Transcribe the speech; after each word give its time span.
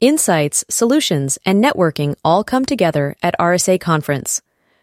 Insights, 0.00 0.62
solutions, 0.68 1.38
and 1.46 1.64
networking 1.64 2.16
all 2.22 2.44
come 2.44 2.66
together 2.66 3.16
at 3.22 3.34
RSA 3.40 3.80
Conference. 3.80 4.42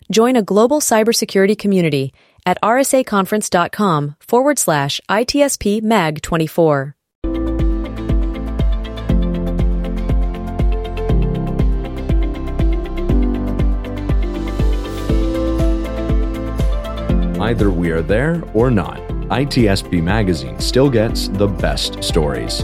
Join 0.09 0.35
a 0.35 0.41
global 0.41 0.79
cybersecurity 0.79 1.55
community 1.55 2.15
at 2.47 2.59
rsaconference.com 2.63 4.15
forward 4.19 4.57
slash 4.57 4.99
ITSP 5.07 5.83
MAG 5.83 6.23
24. 6.23 6.95
Either 17.39 17.69
we 17.69 17.91
are 17.91 18.01
there 18.01 18.41
or 18.55 18.71
not, 18.71 18.97
ITSP 19.29 20.01
Magazine 20.01 20.59
still 20.59 20.89
gets 20.89 21.27
the 21.27 21.47
best 21.47 22.03
stories. 22.03 22.63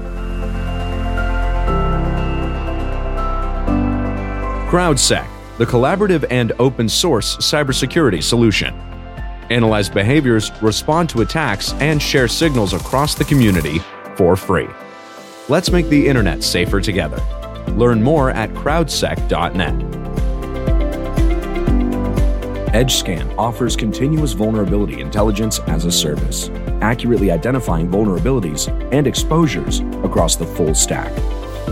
CrowdSec, 4.71 5.27
the 5.57 5.65
collaborative 5.65 6.23
and 6.31 6.53
open 6.57 6.87
source 6.87 7.35
cybersecurity 7.35 8.23
solution. 8.23 8.73
Analyze 9.49 9.89
behaviors, 9.89 10.49
respond 10.61 11.09
to 11.09 11.19
attacks, 11.19 11.73
and 11.81 12.01
share 12.01 12.29
signals 12.29 12.71
across 12.71 13.13
the 13.13 13.25
community 13.25 13.79
for 14.15 14.37
free. 14.37 14.69
Let's 15.49 15.71
make 15.71 15.89
the 15.89 16.07
internet 16.07 16.41
safer 16.41 16.79
together. 16.79 17.21
Learn 17.71 18.01
more 18.01 18.29
at 18.31 18.49
crowdsec.net. 18.51 19.73
EdgeScan 22.73 23.37
offers 23.37 23.75
continuous 23.75 24.31
vulnerability 24.31 25.01
intelligence 25.01 25.59
as 25.67 25.83
a 25.83 25.91
service, 25.91 26.49
accurately 26.79 27.29
identifying 27.29 27.89
vulnerabilities 27.89 28.69
and 28.93 29.05
exposures 29.05 29.81
across 30.05 30.37
the 30.37 30.45
full 30.45 30.73
stack. 30.73 31.11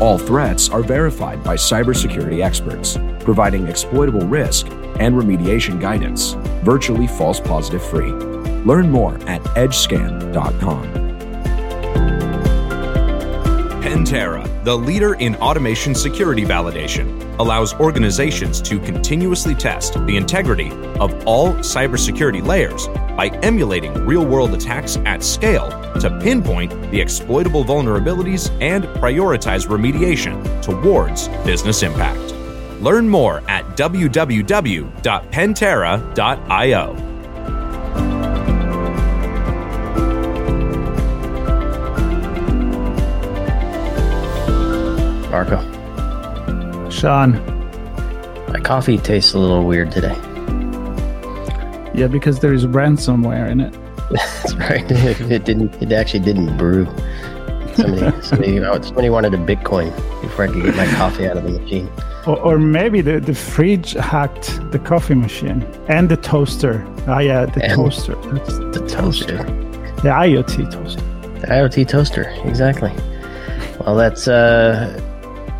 All 0.01 0.17
threats 0.17 0.69
are 0.69 0.81
verified 0.81 1.43
by 1.43 1.55
cybersecurity 1.55 2.41
experts, 2.41 2.97
providing 3.19 3.67
exploitable 3.67 4.25
risk 4.25 4.67
and 4.99 5.13
remediation 5.13 5.79
guidance, 5.79 6.33
virtually 6.63 7.05
false 7.05 7.41
positive 7.41 7.83
free. 7.83 8.13
Learn 8.63 8.89
more 8.89 9.15
at 9.27 9.41
edgescan.com. 9.55 11.09
Pentera, 13.81 14.63
the 14.63 14.77
leader 14.77 15.15
in 15.15 15.35
automation 15.35 15.93
security 15.93 16.45
validation, 16.45 17.37
allows 17.39 17.73
organizations 17.73 18.61
to 18.61 18.79
continuously 18.79 19.55
test 19.55 19.93
the 20.05 20.15
integrity 20.15 20.71
of 20.99 21.13
all 21.27 21.53
cybersecurity 21.55 22.45
layers 22.45 22.87
by 23.17 23.27
emulating 23.43 23.93
real 24.05 24.25
world 24.25 24.53
attacks 24.53 24.95
at 25.05 25.23
scale 25.23 25.69
to 25.99 26.19
pinpoint 26.19 26.71
the 26.91 26.99
exploitable 26.99 27.63
vulnerabilities 27.63 28.49
and 28.61 28.85
prioritize 28.85 29.67
remediation 29.67 30.61
towards 30.61 31.27
business 31.45 31.83
impact. 31.83 32.33
Learn 32.81 33.09
more 33.09 33.43
at 33.49 33.65
www.pentera.io. 33.75 34.89
Marco. 45.29 46.89
Sean. 46.89 47.33
My 48.47 48.59
coffee 48.59 48.97
tastes 48.97 49.33
a 49.33 49.39
little 49.39 49.63
weird 49.65 49.91
today. 49.91 50.15
Yeah, 51.93 52.07
because 52.07 52.39
there 52.39 52.53
is 52.53 52.65
ransomware 52.65 53.49
in 53.49 53.59
it. 53.61 53.75
That's 54.11 54.53
right. 54.55 54.85
It 54.91 55.45
didn't. 55.45 55.73
It 55.81 55.91
actually 55.91 56.21
didn't 56.21 56.57
brew. 56.57 56.85
Somebody, 57.75 58.21
somebody, 58.21 58.59
somebody 58.83 59.09
wanted 59.09 59.33
a 59.33 59.37
Bitcoin 59.37 59.93
before 60.21 60.45
I 60.45 60.47
could 60.47 60.63
get 60.63 60.75
my 60.75 60.85
coffee 60.95 61.27
out 61.27 61.37
of 61.37 61.43
the 61.43 61.51
machine. 61.59 61.89
Or, 62.27 62.37
or 62.39 62.59
maybe 62.59 63.01
the, 63.01 63.19
the 63.19 63.33
fridge 63.33 63.93
hacked 63.93 64.59
the 64.71 64.79
coffee 64.79 65.13
machine 65.15 65.63
and 65.87 66.09
the 66.09 66.17
toaster. 66.17 66.85
Ah, 67.07 67.19
yeah, 67.19 67.45
the 67.45 67.63
And 67.63 67.73
toaster. 67.75 68.15
That's 68.33 68.57
The 68.57 68.85
toaster. 68.89 69.37
the 70.03 70.09
IoT 70.09 70.71
toaster. 70.71 71.01
The 71.39 71.47
IoT 71.47 71.87
toaster. 71.87 72.23
Exactly. 72.43 72.91
Well, 73.79 73.95
that's 73.95 74.27
uh, 74.27 74.99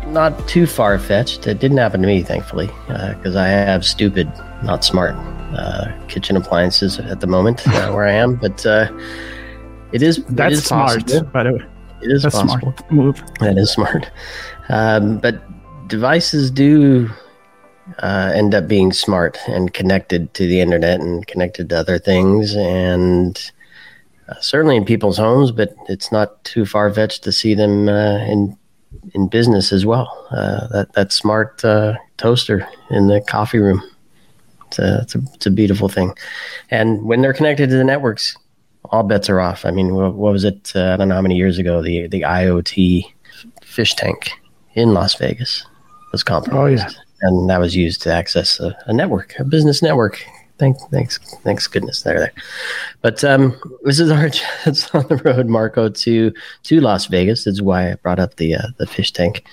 not 0.08 0.46
too 0.46 0.66
far 0.66 0.98
fetched. 0.98 1.46
It 1.46 1.58
didn't 1.58 1.78
happen 1.78 2.02
to 2.02 2.06
me, 2.06 2.22
thankfully, 2.22 2.68
because 2.88 3.34
I 3.36 3.46
have 3.48 3.84
stupid, 3.86 4.30
not 4.62 4.84
smart 4.84 5.14
uh, 5.52 5.92
kitchen 6.08 6.36
appliances 6.36 6.98
at 6.98 7.20
the 7.20 7.26
moment 7.26 7.66
uh, 7.68 7.92
where 7.92 8.04
I 8.04 8.12
am. 8.12 8.36
But 8.36 8.64
uh, 8.66 8.90
it 9.92 10.02
is. 10.02 10.24
That's 10.26 10.56
is 10.56 10.64
smart, 10.64 11.00
possible. 11.02 11.30
by 11.30 11.42
the 11.44 11.52
way. 11.52 11.64
It 12.02 12.12
is 12.12 12.22
That's 12.22 12.34
possible. 12.34 12.60
smart 12.60 12.92
move. 12.92 13.22
That 13.40 13.58
is 13.58 13.70
smart. 13.70 14.10
Um, 14.68 15.18
but 15.18 15.42
devices 15.88 16.50
do 16.50 17.10
uh, 17.98 18.32
end 18.34 18.54
up 18.54 18.68
being 18.68 18.92
smart 18.92 19.38
and 19.48 19.74
connected 19.74 20.32
to 20.34 20.46
the 20.46 20.60
internet 20.60 21.00
and 21.00 21.26
connected 21.26 21.68
to 21.70 21.78
other 21.78 21.98
things, 21.98 22.54
and 22.54 23.50
uh, 24.28 24.34
certainly 24.40 24.76
in 24.76 24.84
people's 24.84 25.18
homes. 25.18 25.50
But 25.50 25.74
it's 25.88 26.10
not 26.12 26.42
too 26.44 26.64
far 26.64 26.92
fetched 26.92 27.22
to 27.24 27.32
see 27.32 27.54
them 27.54 27.88
uh, 27.88 28.18
in 28.18 28.56
in 29.14 29.28
business 29.28 29.72
as 29.72 29.84
well. 29.84 30.26
Uh, 30.30 30.68
that 30.68 30.92
that 30.94 31.12
smart 31.12 31.64
uh, 31.64 31.94
toaster 32.16 32.66
in 32.90 33.08
the 33.08 33.20
coffee 33.20 33.58
room. 33.58 33.82
It's 34.70 34.78
a, 34.78 34.98
it's 35.02 35.14
a 35.14 35.20
it's 35.34 35.46
a 35.46 35.50
beautiful 35.50 35.88
thing, 35.88 36.14
and 36.70 37.02
when 37.04 37.20
they're 37.22 37.32
connected 37.32 37.70
to 37.70 37.76
the 37.76 37.84
networks, 37.84 38.36
all 38.86 39.02
bets 39.02 39.28
are 39.28 39.40
off. 39.40 39.64
I 39.66 39.70
mean, 39.72 39.94
what, 39.94 40.14
what 40.14 40.32
was 40.32 40.44
it? 40.44 40.72
Uh, 40.74 40.92
I 40.92 40.96
don't 40.96 41.08
know 41.08 41.16
how 41.16 41.22
many 41.22 41.36
years 41.36 41.58
ago 41.58 41.82
the 41.82 42.06
the 42.06 42.22
IoT 42.22 43.04
fish 43.62 43.94
tank 43.94 44.30
in 44.74 44.94
Las 44.94 45.14
Vegas 45.14 45.64
was 46.12 46.22
compromised, 46.22 46.84
Oh, 46.86 46.90
yeah. 46.90 47.28
and 47.28 47.50
that 47.50 47.58
was 47.58 47.74
used 47.74 48.02
to 48.02 48.12
access 48.12 48.60
a, 48.60 48.76
a 48.86 48.92
network, 48.92 49.34
a 49.38 49.44
business 49.44 49.82
network. 49.82 50.24
Thank, 50.58 50.76
thanks, 50.90 51.18
thanks 51.42 51.66
goodness 51.66 52.02
they're 52.02 52.18
there. 52.18 52.32
But 53.00 53.24
um, 53.24 53.58
this 53.84 53.98
is 53.98 54.10
our 54.10 54.28
chance 54.40 54.94
on 54.94 55.06
the 55.08 55.16
road, 55.16 55.46
Marco, 55.46 55.88
to 55.88 56.32
to 56.64 56.80
Las 56.80 57.06
Vegas. 57.06 57.44
That's 57.44 57.62
why 57.62 57.90
I 57.92 57.94
brought 57.94 58.18
up 58.20 58.36
the 58.36 58.54
uh, 58.56 58.66
the 58.76 58.86
fish 58.86 59.10
tank. 59.10 59.44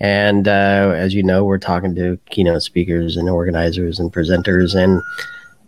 And 0.00 0.48
uh, 0.48 0.92
as 0.96 1.14
you 1.14 1.22
know, 1.22 1.44
we're 1.44 1.58
talking 1.58 1.94
to 1.96 2.18
keynote 2.30 2.62
speakers 2.62 3.16
and 3.16 3.28
organizers 3.28 3.98
and 3.98 4.12
presenters 4.12 4.74
and 4.74 5.02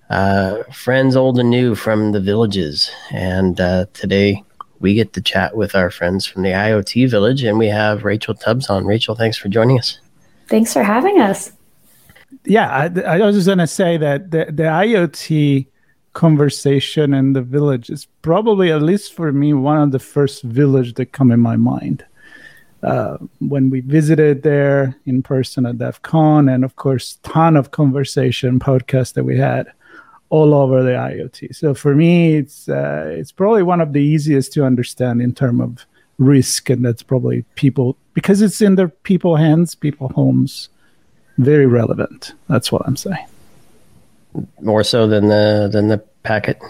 uh, 0.08 0.62
friends 0.72 1.16
old 1.16 1.38
and 1.38 1.50
new 1.50 1.74
from 1.74 2.12
the 2.12 2.20
villages. 2.20 2.90
And 3.10 3.60
uh, 3.60 3.86
today 3.92 4.42
we 4.80 4.94
get 4.94 5.12
to 5.12 5.20
chat 5.20 5.54
with 5.56 5.74
our 5.74 5.90
friends 5.90 6.26
from 6.26 6.42
the 6.42 6.50
IoT 6.50 7.08
village, 7.10 7.42
and 7.42 7.58
we 7.58 7.68
have 7.68 8.04
Rachael 8.04 8.34
Tubbs 8.34 8.68
on. 8.68 8.84
Rachel, 8.84 9.14
thanks 9.14 9.36
for 9.36 9.48
joining 9.48 9.78
us. 9.78 9.98
Thanks 10.48 10.72
for 10.72 10.82
having 10.82 11.20
us. 11.20 11.52
Yeah, 12.44 12.68
I, 12.68 13.00
I 13.02 13.18
was 13.18 13.36
just 13.36 13.46
going 13.46 13.58
to 13.58 13.66
say 13.66 13.96
that 13.98 14.30
the, 14.30 14.46
the 14.46 14.64
IoT 14.64 15.66
conversation 16.14 17.14
in 17.14 17.32
the 17.32 17.42
village 17.42 17.90
is 17.90 18.06
probably, 18.22 18.72
at 18.72 18.82
least 18.82 19.12
for 19.14 19.30
me, 19.32 19.52
one 19.52 19.80
of 19.80 19.92
the 19.92 19.98
first 19.98 20.42
village 20.42 20.94
that 20.94 21.12
come 21.12 21.30
in 21.30 21.40
my 21.40 21.56
mind. 21.56 22.04
Uh, 22.82 23.16
when 23.38 23.70
we 23.70 23.80
visited 23.80 24.42
there 24.42 24.96
in 25.06 25.22
person 25.22 25.66
at 25.66 25.78
DEF 25.78 26.02
CON, 26.02 26.48
and 26.48 26.64
of 26.64 26.74
course, 26.74 27.18
ton 27.22 27.56
of 27.56 27.70
conversation 27.70 28.58
podcasts 28.58 29.14
that 29.14 29.22
we 29.24 29.38
had 29.38 29.72
all 30.30 30.54
over 30.54 30.82
the 30.82 30.90
IoT. 30.90 31.54
So 31.54 31.74
for 31.74 31.94
me, 31.94 32.36
it's 32.36 32.68
uh, 32.68 33.04
it's 33.06 33.30
probably 33.30 33.62
one 33.62 33.80
of 33.80 33.92
the 33.92 34.00
easiest 34.00 34.52
to 34.54 34.64
understand 34.64 35.22
in 35.22 35.32
terms 35.32 35.60
of 35.60 35.86
risk, 36.18 36.70
and 36.70 36.84
that's 36.84 37.02
probably 37.02 37.44
people 37.54 37.96
because 38.14 38.42
it's 38.42 38.60
in 38.60 38.74
their 38.74 38.88
people 38.88 39.36
hands, 39.36 39.74
people 39.74 40.08
homes, 40.08 40.68
very 41.38 41.66
relevant. 41.66 42.32
That's 42.48 42.72
what 42.72 42.82
I'm 42.86 42.96
saying. 42.96 43.26
More 44.60 44.82
so 44.82 45.06
than 45.06 45.28
the 45.28 45.68
than 45.70 45.88
the 45.88 45.98
packet 46.22 46.60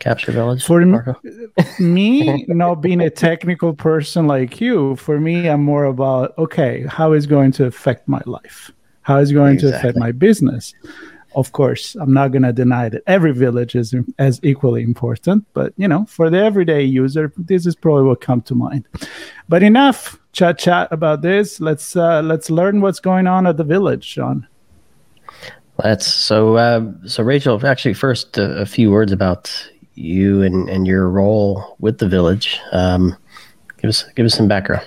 capture 0.00 0.32
village. 0.32 0.64
For 0.64 0.84
me, 1.78 2.44
not 2.48 2.76
being 2.76 3.00
a 3.00 3.10
technical 3.10 3.72
person 3.74 4.26
like 4.26 4.60
you, 4.60 4.96
for 4.96 5.20
me, 5.20 5.48
I'm 5.48 5.62
more 5.62 5.84
about 5.84 6.36
okay, 6.38 6.84
how 6.88 7.12
is 7.12 7.26
going 7.26 7.52
to 7.52 7.66
affect 7.66 8.08
my 8.08 8.20
life? 8.26 8.72
How 9.02 9.18
is 9.18 9.32
going 9.32 9.58
to 9.58 9.76
affect 9.76 9.96
my 9.96 10.12
business? 10.12 10.74
Of 11.36 11.52
course, 11.52 11.94
I'm 11.94 12.12
not 12.12 12.32
going 12.32 12.42
to 12.42 12.52
deny 12.52 12.88
that 12.88 13.02
every 13.06 13.32
village 13.32 13.76
is 13.76 13.94
as 14.18 14.40
equally 14.42 14.82
important, 14.82 15.46
but 15.54 15.72
you 15.76 15.86
know, 15.86 16.04
for 16.06 16.28
the 16.28 16.38
everyday 16.38 16.82
user, 16.82 17.32
this 17.36 17.66
is 17.66 17.76
probably 17.76 18.02
what 18.02 18.20
come 18.20 18.40
to 18.42 18.54
mind. 18.54 18.84
But 19.48 19.62
enough 19.62 20.18
chat 20.32 20.58
chat 20.58 20.88
about 20.90 21.22
this. 21.22 21.60
Let's 21.60 21.94
uh, 21.94 22.22
let's 22.22 22.50
learn 22.50 22.80
what's 22.80 23.00
going 23.00 23.26
on 23.26 23.46
at 23.46 23.56
the 23.56 23.64
village, 23.64 24.04
Sean. 24.04 24.46
That's 25.82 26.06
so. 26.06 26.56
Uh, 26.56 26.92
so, 27.06 27.22
Rachael, 27.22 27.64
actually, 27.66 27.94
first 27.94 28.38
uh, 28.38 28.50
a 28.56 28.66
few 28.66 28.90
words 28.90 29.12
about 29.12 29.70
you 30.00 30.42
and, 30.42 30.68
and 30.68 30.86
your 30.86 31.08
role 31.08 31.76
with 31.78 31.98
the 31.98 32.08
village. 32.08 32.58
Um, 32.72 33.16
give 33.78 33.88
us 33.88 34.04
give 34.14 34.26
us 34.26 34.34
some 34.34 34.48
background. 34.48 34.86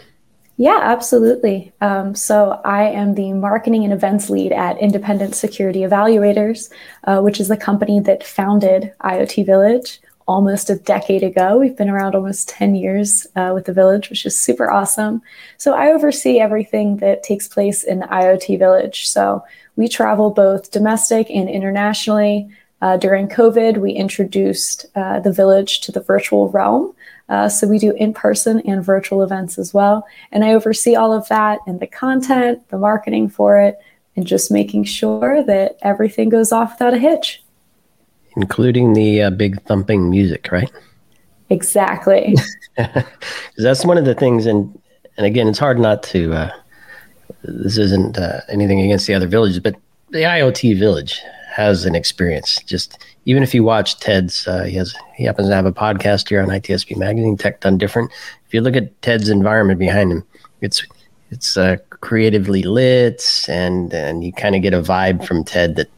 Yeah, 0.57 0.79
absolutely. 0.81 1.73
Um, 1.81 2.13
so 2.13 2.61
I 2.63 2.83
am 2.83 3.15
the 3.15 3.33
marketing 3.33 3.83
and 3.83 3.93
events 3.93 4.29
lead 4.29 4.51
at 4.51 4.77
Independent 4.79 5.35
Security 5.35 5.79
Evaluators, 5.79 6.71
uh, 7.05 7.21
which 7.21 7.39
is 7.39 7.47
the 7.47 7.57
company 7.57 7.99
that 8.01 8.23
founded 8.23 8.93
IoT 9.01 9.45
Village 9.47 9.99
almost 10.27 10.69
a 10.69 10.75
decade 10.75 11.23
ago. 11.23 11.57
We've 11.57 11.75
been 11.75 11.89
around 11.89 12.15
almost 12.15 12.49
10 12.49 12.75
years 12.75 13.27
uh, 13.35 13.51
with 13.53 13.65
the 13.65 13.73
village, 13.73 14.09
which 14.09 14.25
is 14.25 14.39
super 14.39 14.69
awesome. 14.69 15.21
So 15.57 15.73
I 15.73 15.91
oversee 15.91 16.39
everything 16.39 16.97
that 16.97 17.23
takes 17.23 17.47
place 17.47 17.83
in 17.83 17.99
the 17.99 18.07
IoT 18.07 18.59
Village. 18.59 19.07
So 19.07 19.43
we 19.75 19.87
travel 19.87 20.29
both 20.29 20.71
domestic 20.71 21.29
and 21.29 21.49
internationally. 21.49 22.47
Uh, 22.83 22.97
during 22.97 23.29
COVID, 23.29 23.77
we 23.77 23.93
introduced 23.93 24.87
uh, 24.95 25.17
the 25.21 25.31
village 25.31 25.79
to 25.79 25.91
the 25.93 26.01
virtual 26.01 26.49
realm. 26.49 26.93
Uh, 27.29 27.47
so 27.47 27.65
we 27.65 27.79
do 27.79 27.93
in 27.93 28.13
person 28.13 28.59
and 28.67 28.83
virtual 28.83 29.23
events 29.23 29.57
as 29.57 29.73
well. 29.73 30.05
And 30.33 30.43
I 30.43 30.51
oversee 30.51 30.93
all 30.93 31.13
of 31.13 31.25
that 31.29 31.59
and 31.65 31.79
the 31.79 31.87
content, 31.87 32.67
the 32.71 32.77
marketing 32.77 33.29
for 33.29 33.57
it, 33.57 33.79
and 34.17 34.27
just 34.27 34.51
making 34.51 34.83
sure 34.83 35.41
that 35.45 35.77
everything 35.81 36.27
goes 36.27 36.51
off 36.51 36.73
without 36.73 36.93
a 36.93 36.97
hitch. 36.97 37.41
Including 38.35 38.91
the 38.91 39.21
uh, 39.21 39.29
big 39.29 39.61
thumping 39.63 40.09
music, 40.09 40.51
right? 40.51 40.69
Exactly. 41.49 42.35
that's 43.57 43.85
one 43.85 43.97
of 43.97 44.03
the 44.03 44.15
things, 44.15 44.45
and 44.45 44.77
and 45.15 45.25
again, 45.25 45.47
it's 45.47 45.59
hard 45.59 45.79
not 45.79 46.03
to. 46.03 46.33
Uh, 46.33 46.51
this 47.43 47.77
isn't 47.77 48.17
uh, 48.17 48.41
anything 48.49 48.81
against 48.81 49.07
the 49.07 49.13
other 49.13 49.27
villages, 49.27 49.61
but 49.61 49.75
the 50.09 50.23
IoT 50.23 50.77
village 50.77 51.21
has 51.53 51.85
an 51.85 51.93
experience. 51.93 52.59
Just 52.65 53.05
even 53.25 53.43
if 53.43 53.53
you 53.53 53.63
watch 53.63 53.99
Ted's, 53.99 54.47
uh, 54.47 54.63
he 54.63 54.75
has 54.75 54.95
he 55.15 55.23
happens 55.23 55.49
to 55.49 55.55
have 55.55 55.67
a 55.67 55.71
podcast 55.71 56.27
here 56.27 56.41
on 56.41 56.49
ITSP 56.49 56.97
Magazine, 56.97 57.37
Tech 57.37 57.61
Done 57.61 57.77
Different. 57.77 58.11
If 58.47 58.53
you 58.53 58.61
look 58.61 58.75
at 58.75 58.99
Ted's 59.01 59.29
environment 59.29 59.79
behind 59.79 60.11
him, 60.11 60.23
it's 60.61 60.83
it's 61.29 61.55
uh, 61.55 61.77
creatively 61.99 62.63
lit, 62.63 63.45
and 63.47 63.93
and 63.93 64.23
you 64.23 64.33
kind 64.33 64.55
of 64.55 64.61
get 64.63 64.73
a 64.73 64.81
vibe 64.81 65.25
from 65.25 65.43
Ted 65.43 65.75
that 65.75 65.89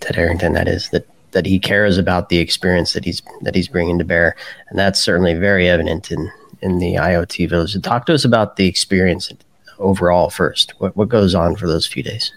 Ted 0.00 0.16
Harrington, 0.16 0.52
that 0.54 0.66
is 0.66 0.90
that 0.90 1.06
that 1.30 1.46
he 1.46 1.58
cares 1.58 1.96
about 1.96 2.28
the 2.28 2.38
experience 2.38 2.92
that 2.92 3.04
he's 3.04 3.22
that 3.42 3.54
he's 3.54 3.68
bringing 3.68 3.98
to 3.98 4.04
bear, 4.04 4.34
and 4.68 4.78
that's 4.78 5.00
certainly 5.00 5.34
very 5.34 5.68
evident 5.68 6.10
in 6.10 6.30
in 6.60 6.78
the 6.78 6.94
IoT 6.94 7.48
village. 7.48 7.80
talk 7.82 8.06
to 8.06 8.14
us 8.14 8.24
about 8.24 8.56
the 8.56 8.66
experience 8.66 9.32
overall 9.78 10.28
first. 10.28 10.74
What 10.78 10.96
what 10.96 11.08
goes 11.08 11.36
on 11.36 11.54
for 11.54 11.68
those 11.68 11.86
few 11.86 12.02
days? 12.02 12.32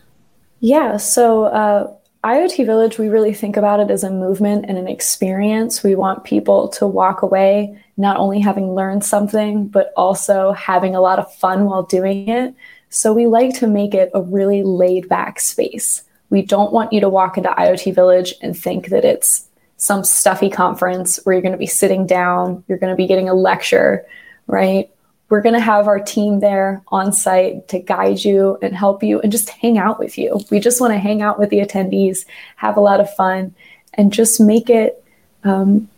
Yeah, 0.60 0.98
so. 0.98 1.46
Uh, 1.46 1.92
IoT 2.26 2.66
Village, 2.66 2.98
we 2.98 3.08
really 3.08 3.36
think 3.36 3.56
about 3.56 3.80
it 3.80 3.92
as 3.92 4.04
a 4.04 4.10
movement 4.10 4.66
and 4.68 4.80
an 4.80 4.88
experience. 4.88 5.84
We 5.84 5.94
want 5.94 6.24
people 6.24 6.70
to 6.70 6.88
walk 6.88 7.22
away 7.22 7.80
not 7.98 8.18
only 8.18 8.40
having 8.40 8.74
learned 8.74 9.06
something, 9.06 9.68
but 9.68 9.94
also 9.96 10.52
having 10.54 10.96
a 10.96 11.02
lot 11.02 11.20
of 11.20 11.32
fun 11.36 11.66
while 11.66 11.84
doing 11.84 12.28
it. 12.28 12.56
So 12.90 13.14
we 13.14 13.28
like 13.28 13.54
to 13.60 13.68
make 13.68 13.94
it 13.94 14.10
a 14.16 14.24
really 14.24 14.64
laid 14.64 15.08
back 15.08 15.40
space. 15.40 16.02
We 16.32 16.42
don't 16.42 16.74
want 16.74 16.92
you 16.92 17.00
to 17.02 17.10
walk 17.10 17.38
into 17.38 17.50
IoT 17.50 17.94
Village 17.94 18.34
and 18.42 18.58
think 18.58 18.88
that 18.88 19.06
it's 19.06 19.48
some 19.78 20.04
stuffy 20.04 20.50
conference 20.50 21.20
where 21.24 21.34
you're 21.34 21.44
going 21.44 21.52
to 21.52 21.60
be 21.60 21.68
sitting 21.68 22.08
down, 22.08 22.64
you're 22.68 22.80
going 22.80 22.92
to 22.92 22.98
be 22.98 23.06
getting 23.06 23.30
a 23.30 23.36
lecture, 23.36 24.04
right? 24.48 24.90
We're 25.30 25.42
going 25.42 25.56
to 25.56 25.60
have 25.60 25.88
our 25.88 26.00
team 26.00 26.40
there 26.40 26.84
on 26.90 27.12
site 27.12 27.68
to 27.70 27.80
guide 27.80 28.24
you 28.24 28.60
and 28.62 28.76
help 28.76 29.02
you 29.02 29.20
and 29.22 29.32
just 29.32 29.50
hang 29.50 29.78
out 29.78 30.00
with 30.00 30.18
you. 30.18 30.40
We 30.52 30.60
just 30.60 30.80
want 30.80 30.94
to 30.94 31.00
hang 31.00 31.22
out 31.22 31.40
with 31.40 31.50
the 31.50 31.60
attendees, 31.60 32.26
have 32.58 32.78
a 32.78 32.82
lot 32.82 33.00
of 33.00 33.14
fun, 33.16 33.56
and 33.96 34.14
just 34.14 34.40
make 34.40 34.70
it 34.70 35.04
um, 35.44 35.90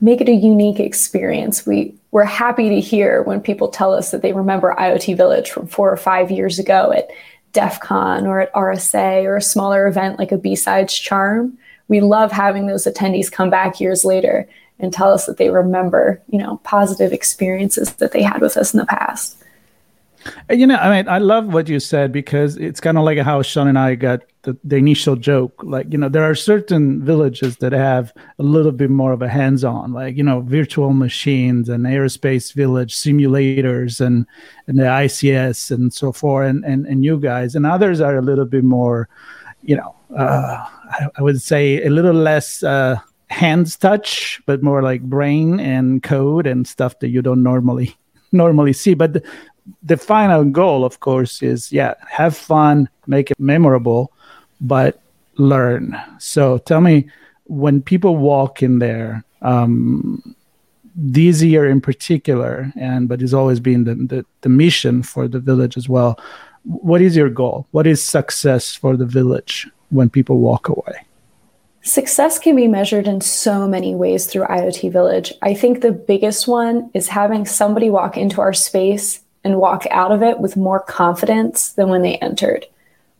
make 0.00 0.20
it 0.20 0.28
a 0.28 0.34
unique 0.34 0.78
experience. 0.78 1.66
We 1.66 1.94
we're 2.10 2.24
happy 2.24 2.68
to 2.70 2.80
hear 2.80 3.22
when 3.22 3.40
people 3.40 3.68
tell 3.68 3.92
us 3.92 4.10
that 4.10 4.22
they 4.22 4.32
remember 4.32 4.74
IoT 4.78 5.16
Village 5.16 5.50
from 5.50 5.66
four 5.66 5.90
or 5.90 5.96
five 5.96 6.30
years 6.30 6.58
ago 6.58 6.92
at 6.92 7.08
DEF 7.52 7.80
CON 7.80 8.26
or 8.26 8.40
at 8.40 8.52
RSA 8.52 9.24
or 9.24 9.36
a 9.36 9.42
smaller 9.42 9.86
event 9.86 10.18
like 10.18 10.32
a 10.32 10.38
B-Sides 10.38 10.94
Charm. 10.94 11.58
We 11.88 12.00
love 12.00 12.32
having 12.32 12.66
those 12.66 12.86
attendees 12.86 13.30
come 13.30 13.50
back 13.50 13.80
years 13.80 14.04
later 14.04 14.48
and 14.78 14.92
tell 14.92 15.12
us 15.12 15.26
that 15.26 15.38
they 15.38 15.50
remember, 15.50 16.20
you 16.28 16.38
know, 16.38 16.58
positive 16.64 17.12
experiences 17.12 17.94
that 17.94 18.12
they 18.12 18.22
had 18.22 18.40
with 18.40 18.56
us 18.56 18.74
in 18.74 18.78
the 18.78 18.86
past. 18.86 19.42
You 20.50 20.66
know, 20.66 20.76
I 20.76 20.90
mean, 20.90 21.08
I 21.08 21.18
love 21.18 21.52
what 21.52 21.68
you 21.68 21.78
said 21.80 22.12
because 22.12 22.56
it's 22.56 22.80
kind 22.80 22.98
of 22.98 23.04
like 23.04 23.18
how 23.18 23.42
Sean 23.42 23.68
and 23.68 23.78
I 23.78 23.94
got 23.94 24.22
the, 24.42 24.56
the 24.64 24.76
initial 24.76 25.16
joke. 25.16 25.60
Like, 25.62 25.86
you 25.92 25.98
know, 25.98 26.08
there 26.08 26.24
are 26.24 26.34
certain 26.34 27.04
villages 27.04 27.58
that 27.58 27.72
have 27.72 28.12
a 28.38 28.42
little 28.42 28.72
bit 28.72 28.90
more 28.90 29.12
of 29.12 29.22
a 29.22 29.28
hands 29.28 29.64
on, 29.64 29.92
like, 29.92 30.16
you 30.16 30.22
know, 30.22 30.40
virtual 30.40 30.92
machines 30.92 31.68
and 31.68 31.84
aerospace 31.84 32.52
village 32.52 32.96
simulators 32.96 34.00
and, 34.00 34.26
and 34.66 34.78
the 34.78 34.84
ICS 34.84 35.70
and 35.70 35.92
so 35.92 36.12
forth, 36.12 36.48
and, 36.48 36.64
and, 36.64 36.86
and 36.86 37.04
you 37.04 37.18
guys. 37.18 37.54
And 37.54 37.66
others 37.66 38.00
are 38.00 38.16
a 38.16 38.22
little 38.22 38.46
bit 38.46 38.64
more, 38.64 39.08
you 39.62 39.76
know, 39.76 39.94
uh, 40.16 40.66
I, 40.90 41.06
I 41.16 41.22
would 41.22 41.40
say 41.40 41.84
a 41.84 41.90
little 41.90 42.14
less. 42.14 42.62
Uh, 42.62 42.98
hands 43.28 43.76
touch, 43.76 44.40
but 44.46 44.62
more 44.62 44.82
like 44.82 45.02
brain 45.02 45.60
and 45.60 46.02
code 46.02 46.46
and 46.46 46.66
stuff 46.66 46.98
that 47.00 47.08
you 47.08 47.22
don't 47.22 47.42
normally 47.42 47.96
normally 48.32 48.72
see. 48.72 48.94
But 48.94 49.14
the, 49.14 49.22
the 49.82 49.96
final 49.96 50.44
goal, 50.44 50.84
of 50.84 51.00
course, 51.00 51.42
is 51.42 51.72
yeah, 51.72 51.94
have 52.08 52.36
fun, 52.36 52.88
make 53.06 53.30
it 53.30 53.38
memorable, 53.40 54.12
but 54.60 55.00
learn. 55.36 56.00
So 56.18 56.58
tell 56.58 56.80
me, 56.80 57.08
when 57.44 57.82
people 57.82 58.16
walk 58.16 58.62
in 58.62 58.78
there, 58.78 59.24
um, 59.42 60.36
this 60.96 61.42
year 61.42 61.68
in 61.68 61.80
particular, 61.80 62.72
and 62.74 63.08
but 63.08 63.20
it's 63.20 63.34
always 63.34 63.60
been 63.60 63.84
the, 63.84 63.94
the, 63.94 64.26
the 64.40 64.48
mission 64.48 65.02
for 65.02 65.28
the 65.28 65.38
village 65.38 65.76
as 65.76 65.88
well. 65.88 66.18
What 66.64 67.02
is 67.02 67.14
your 67.14 67.28
goal? 67.28 67.66
What 67.70 67.86
is 67.86 68.02
success 68.02 68.74
for 68.74 68.96
the 68.96 69.04
village 69.04 69.68
when 69.90 70.08
people 70.08 70.38
walk 70.38 70.68
away? 70.68 71.05
Success 71.86 72.40
can 72.40 72.56
be 72.56 72.66
measured 72.66 73.06
in 73.06 73.20
so 73.20 73.68
many 73.68 73.94
ways 73.94 74.26
through 74.26 74.42
IoT 74.46 74.90
Village. 74.90 75.32
I 75.40 75.54
think 75.54 75.80
the 75.80 75.92
biggest 75.92 76.48
one 76.48 76.90
is 76.94 77.06
having 77.06 77.46
somebody 77.46 77.90
walk 77.90 78.16
into 78.16 78.40
our 78.40 78.52
space 78.52 79.20
and 79.44 79.60
walk 79.60 79.86
out 79.92 80.10
of 80.10 80.20
it 80.20 80.40
with 80.40 80.56
more 80.56 80.80
confidence 80.80 81.74
than 81.74 81.88
when 81.88 82.02
they 82.02 82.16
entered. 82.16 82.66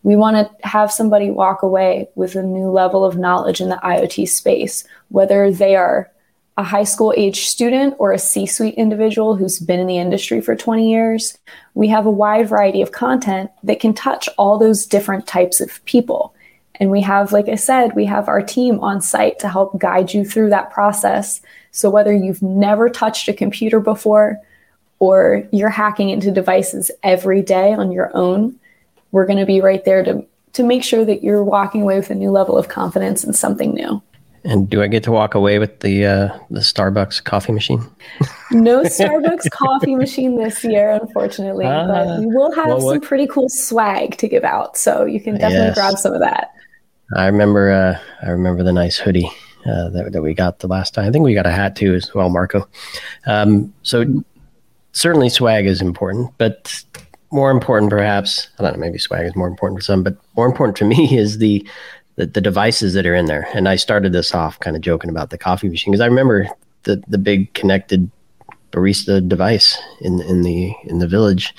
We 0.03 0.17
want 0.17 0.37
to 0.37 0.67
have 0.67 0.91
somebody 0.91 1.31
walk 1.31 1.63
away 1.63 2.09
with 2.17 2.35
a 2.35 2.43
new 2.43 2.69
level 2.69 3.05
of 3.05 3.17
knowledge 3.17 3.61
in 3.61 3.69
the 3.69 3.81
IoT 3.85 4.29
space, 4.29 4.83
whether 5.11 5.53
they 5.53 5.77
are 5.77 6.11
a 6.57 6.65
high 6.65 6.83
school 6.83 7.15
age 7.17 7.47
student 7.47 7.95
or 8.01 8.11
a 8.11 8.19
C 8.19 8.47
suite 8.47 8.75
individual 8.75 9.37
who's 9.37 9.61
been 9.61 9.79
in 9.79 9.87
the 9.87 9.99
industry 9.99 10.41
for 10.41 10.57
20 10.57 10.91
years. 10.91 11.39
We 11.75 11.87
have 11.87 12.05
a 12.05 12.11
wide 12.11 12.49
variety 12.49 12.83
of 12.83 12.91
content 12.91 13.49
that 13.63 13.79
can 13.79 13.95
touch 13.95 14.29
all 14.37 14.59
those 14.59 14.87
different 14.87 15.29
types 15.29 15.61
of 15.61 15.85
people. 15.85 16.35
And 16.79 16.91
we 16.91 17.01
have, 17.03 17.33
like 17.33 17.49
I 17.49 17.55
said, 17.55 17.95
we 17.95 18.05
have 18.07 18.29
our 18.29 18.43
team 18.43 18.81
on 18.81 19.01
site 19.01 19.39
to 19.41 19.49
help 19.49 19.79
guide 19.79 20.13
you 20.13 20.25
through 20.25 20.51
that 20.51 20.71
process. 20.71 21.41
So 21.71 21.91
whether 21.91 22.13
you've 22.13 22.43
never 22.43 22.89
touched 22.89 23.29
a 23.29 23.33
computer 23.33 23.81
before 23.81 24.41
or 24.99 25.47
you're 25.53 25.69
hacking 25.69 26.11
into 26.11 26.31
devices 26.31 26.91
every 27.03 27.43
day 27.43 27.73
on 27.73 27.93
your 27.93 28.11
own, 28.15 28.59
we're 29.13 29.27
going 29.27 29.39
to 29.39 29.47
be 29.47 29.61
right 29.61 29.85
there 29.85 30.03
to, 30.05 30.25
to 30.55 30.63
make 30.63 30.85
sure 30.85 31.05
that 31.05 31.23
you're 31.23 31.45
walking 31.45 31.83
away 31.83 31.97
with 31.97 32.11
a 32.11 32.15
new 32.15 32.31
level 32.31 32.57
of 32.57 32.69
confidence 32.69 33.25
and 33.25 33.35
something 33.35 33.75
new. 33.75 34.03
And 34.45 34.71
do 34.71 34.81
I 34.81 34.87
get 34.87 35.03
to 35.05 35.11
walk 35.11 35.35
away 35.35 35.59
with 35.59 35.81
the 35.81 36.07
uh, 36.07 36.39
the 36.51 36.61
Starbucks 36.61 37.25
coffee 37.25 37.51
machine? 37.51 37.85
no 38.53 38.83
Starbucks 38.85 39.51
coffee 39.51 39.97
machine 39.97 40.37
this 40.37 40.63
year, 40.63 40.91
unfortunately. 40.91 41.65
but 41.65 42.07
ah, 42.07 42.21
we 42.21 42.27
will 42.27 42.53
have 42.53 42.69
well, 42.69 42.93
some 42.93 43.01
pretty 43.01 43.27
cool 43.27 43.49
swag 43.49 44.17
to 44.19 44.29
give 44.29 44.45
out, 44.45 44.77
so 44.77 45.05
you 45.05 45.21
can 45.21 45.35
definitely 45.35 45.67
yes. 45.67 45.75
grab 45.75 45.99
some 45.99 46.13
of 46.13 46.21
that. 46.21 46.55
I 47.15 47.27
remember. 47.27 47.71
Uh, 47.71 48.27
I 48.27 48.31
remember 48.31 48.63
the 48.63 48.73
nice 48.73 48.99
hoodie 48.99 49.31
uh, 49.65 49.89
that 49.91 50.13
that 50.13 50.23
we 50.23 50.35
got 50.35 50.59
the 50.59 50.69
last 50.69 50.95
time. 50.95 51.09
I 51.09 51.13
think 51.13 51.25
we 51.25 51.35
got 51.35 51.47
a 51.47 51.53
hat 51.53 51.77
too 51.77 51.95
as 51.95 52.13
well, 52.15 52.29
Marco. 52.29 52.69
Um, 53.27 53.73
so 53.83 54.05
certainly 54.93 55.29
swag 55.29 55.67
is 55.67 55.81
important, 55.81 56.33
but 56.39 56.83
more 57.31 57.51
important, 57.51 57.91
perhaps. 57.91 58.49
I 58.59 58.63
don't 58.63 58.73
know. 58.73 58.79
Maybe 58.81 58.99
swag 58.99 59.27
is 59.27 59.37
more 59.37 59.49
important 59.49 59.81
for 59.81 59.85
some, 59.85 60.03
but 60.03 60.17
more 60.37 60.47
important 60.47 60.77
to 60.79 60.85
me 60.85 61.17
is 61.19 61.39
the 61.39 61.67
the, 62.17 62.27
the 62.27 62.41
devices 62.41 62.95
that 62.95 63.07
are 63.07 63.15
in 63.15 63.27
there. 63.27 63.47
And 63.55 63.69
I 63.69 63.77
started 63.77 64.13
this 64.13 64.35
off 64.35 64.59
kind 64.61 64.75
of 64.75 64.83
joking 64.83 65.11
about 65.11 65.31
the 65.31 65.39
coffee 65.39 65.69
machine 65.69 65.93
because 65.93 66.01
I 66.01 66.07
remember 66.07 66.49
the 66.85 67.03
the 67.09 67.19
big 67.19 67.53
connected 67.55 68.11
barista 68.73 69.27
device 69.27 69.79
in 70.01 70.21
in 70.23 70.43
the 70.43 70.75
in 70.85 70.99
the 70.99 71.09
village 71.09 71.55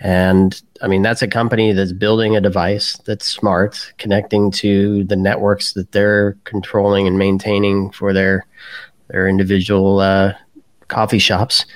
and 0.00 0.60
I 0.82 0.88
mean, 0.88 1.02
that's 1.02 1.22
a 1.22 1.28
company 1.28 1.72
that's 1.72 1.92
building 1.92 2.34
a 2.36 2.40
device 2.40 2.96
that's 3.04 3.26
smart, 3.26 3.92
connecting 3.98 4.50
to 4.52 5.04
the 5.04 5.16
networks 5.16 5.74
that 5.74 5.92
they're 5.92 6.36
controlling 6.44 7.06
and 7.06 7.18
maintaining 7.18 7.90
for 7.90 8.12
their 8.12 8.46
their 9.08 9.28
individual 9.28 10.00
uh, 10.00 10.32
coffee 10.88 11.18
shops. 11.18 11.66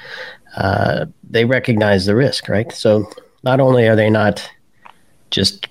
Uh, 0.57 1.07
they 1.29 1.45
recognize 1.45 2.07
the 2.07 2.15
risk, 2.15 2.49
right? 2.49 2.73
So 2.73 3.11
not 3.43 3.61
only 3.61 3.89
are 3.89 3.97
they 3.97 4.09
not 4.09 4.49
just 5.31 5.67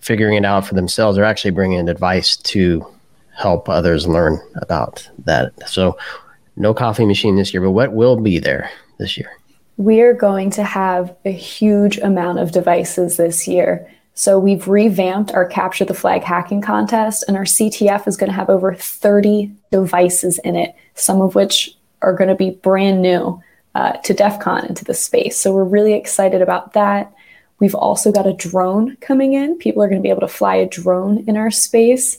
figuring 0.00 0.36
it 0.36 0.44
out 0.44 0.66
for 0.66 0.74
themselves. 0.74 1.16
They're 1.16 1.24
actually 1.24 1.50
bringing 1.50 1.88
advice 1.88 2.36
to 2.36 2.86
help 3.36 3.68
others 3.68 4.06
learn 4.06 4.40
about 4.56 5.08
that. 5.24 5.68
So, 5.68 5.98
no 6.56 6.74
coffee 6.74 7.06
machine 7.06 7.36
this 7.36 7.52
year, 7.52 7.62
but 7.62 7.70
what 7.70 7.92
will 7.92 8.16
be 8.16 8.38
there 8.38 8.70
this 8.98 9.16
year? 9.16 9.30
We're 9.78 10.12
going 10.12 10.50
to 10.50 10.64
have 10.64 11.16
a 11.24 11.30
huge 11.30 11.98
amount 11.98 12.40
of 12.40 12.50
devices 12.50 13.16
this 13.16 13.46
year. 13.46 13.88
So 14.14 14.36
we've 14.36 14.66
revamped 14.66 15.32
our 15.32 15.46
Capture 15.46 15.84
the 15.84 15.94
Flag 15.94 16.24
hacking 16.24 16.62
contest, 16.62 17.24
and 17.28 17.36
our 17.36 17.44
CTF 17.44 18.08
is 18.08 18.16
going 18.16 18.28
to 18.28 18.34
have 18.34 18.50
over 18.50 18.74
30 18.74 19.52
devices 19.70 20.40
in 20.40 20.56
it, 20.56 20.74
some 20.94 21.22
of 21.22 21.36
which 21.36 21.76
are 22.02 22.12
going 22.12 22.26
to 22.26 22.34
be 22.34 22.50
brand 22.50 23.02
new 23.02 23.40
uh, 23.76 23.92
to 23.98 24.12
DEF 24.12 24.40
CON 24.40 24.64
and 24.64 24.76
to 24.76 24.84
the 24.84 24.94
space. 24.94 25.38
So 25.38 25.54
we're 25.54 25.62
really 25.62 25.92
excited 25.92 26.42
about 26.42 26.72
that. 26.72 27.12
We've 27.60 27.76
also 27.76 28.10
got 28.10 28.26
a 28.26 28.32
drone 28.32 28.96
coming 28.96 29.34
in. 29.34 29.58
People 29.58 29.84
are 29.84 29.88
going 29.88 30.00
to 30.00 30.06
be 30.06 30.10
able 30.10 30.22
to 30.22 30.28
fly 30.28 30.56
a 30.56 30.68
drone 30.68 31.24
in 31.28 31.36
our 31.36 31.52
space. 31.52 32.18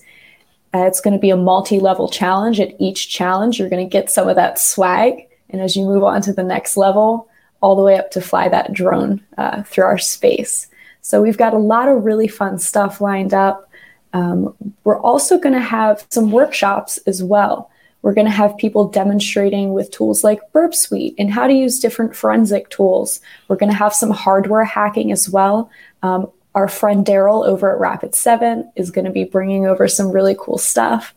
Uh, 0.74 0.86
it's 0.86 1.01
going 1.01 1.13
to 1.13 1.20
be 1.20 1.30
a 1.30 1.36
multi 1.36 1.82
level 1.82 2.08
challenge. 2.08 2.62
At 2.62 2.80
each 2.80 3.10
challenge, 3.10 3.60
you're 3.60 3.70
going 3.70 3.86
to 3.86 3.92
get 3.92 4.10
some 4.10 4.30
of 4.30 4.38
that 4.38 4.60
swag. 4.60 5.28
And 5.50 5.62
as 5.62 5.75
you 5.75 5.84
move 5.84 6.06
on 6.06 6.22
to 6.22 6.32
the 6.32 6.44
next 6.44 6.78
level, 6.78 7.28
all 7.62 7.75
the 7.75 7.84
way 7.84 7.98
up 7.98 8.12
to 8.12 8.22
fly 8.22 8.48
that 8.50 8.74
drone 8.74 9.22
uh, 9.38 9.63
through 9.63 9.86
our 9.86 9.98
space. 9.98 10.68
So 11.01 11.22
we've 11.22 11.38
got 11.38 11.54
a 11.54 11.58
lot 11.58 11.89
of 11.89 12.04
really 12.04 12.28
fun 12.28 12.60
stuff 12.60 13.01
lined 13.01 13.34
up. 13.34 13.70
Um, 14.13 14.54
we're 14.84 15.00
also 15.00 15.38
going 15.38 15.54
to 15.54 15.62
have 15.62 16.06
some 16.10 16.32
workshops 16.32 16.98
as 17.06 17.24
well. 17.24 17.70
We're 18.01 18.13
going 18.13 18.28
to 18.28 18.32
have 18.32 18.58
people 18.58 18.88
demonstrating 18.88 19.74
with 19.74 19.92
tools 19.92 20.24
like 20.24 20.39
Burp 20.54 20.74
Suite 20.74 21.16
and 21.18 21.32
how 21.32 21.48
to 21.48 21.54
use 21.54 21.80
different 21.80 22.16
forensic 22.16 22.70
tools. 22.70 23.20
We're 23.48 23.58
going 23.58 23.72
to 23.72 23.78
have 23.78 23.94
some 23.94 24.12
hardware 24.12 24.63
hacking 24.63 25.12
as 25.12 25.30
well. 25.30 25.70
Um, 26.01 26.32
our 26.56 26.68
friend 26.68 27.06
Deral 27.06 27.46
over 27.46 27.74
at 27.74 27.80
Rapid 27.80 28.16
7 28.16 28.72
is 28.75 28.89
going 28.89 29.06
to 29.06 29.12
be 29.12 29.25
bringing 29.25 29.66
over 29.66 29.88
some 29.88 30.12
really 30.12 30.36
cool 30.39 30.58
stuff. 30.58 31.13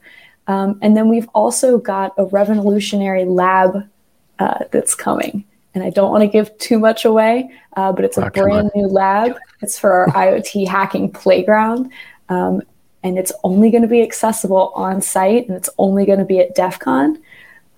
Um, 0.49 0.79
and 0.83 0.97
then 0.97 1.09
we've 1.09 1.29
also 1.35 1.79
got 1.79 2.15
a 2.19 2.27
revolutionary 2.27 3.25
lab 3.25 3.89
uh, 4.39 4.65
that's 4.73 4.95
coming. 4.95 5.45
And 5.75 5.83
I 5.83 5.91
don't 5.91 6.11
want 6.11 6.23
to 6.23 6.29
give 6.29 6.57
too 6.59 6.79
much 6.79 7.05
away, 7.05 7.51
uh, 7.77 7.93
but 7.93 8.05
it's 8.05 8.19
a 8.19 8.27
oh, 8.27 8.31
brand 8.31 8.71
new 8.75 8.87
lab. 8.87 9.37
It's 9.63 9.79
for 9.79 9.91
our 9.91 10.07
IoT 10.09 10.69
hacking 10.69 11.11
playground. 11.11 11.91
Um, 12.29 12.63
and 13.03 13.19
it's 13.19 13.33
only 13.43 13.71
going 13.71 13.83
to 13.83 13.89
be 13.89 14.03
accessible 14.03 14.73
on 14.75 15.01
site 15.01 15.49
and 15.49 15.57
it's 15.57 15.71
only 15.79 16.05
going 16.05 16.19
to 16.19 16.25
be 16.25 16.39
at 16.39 16.55
DEF 16.55 16.79
CON. 16.79 17.21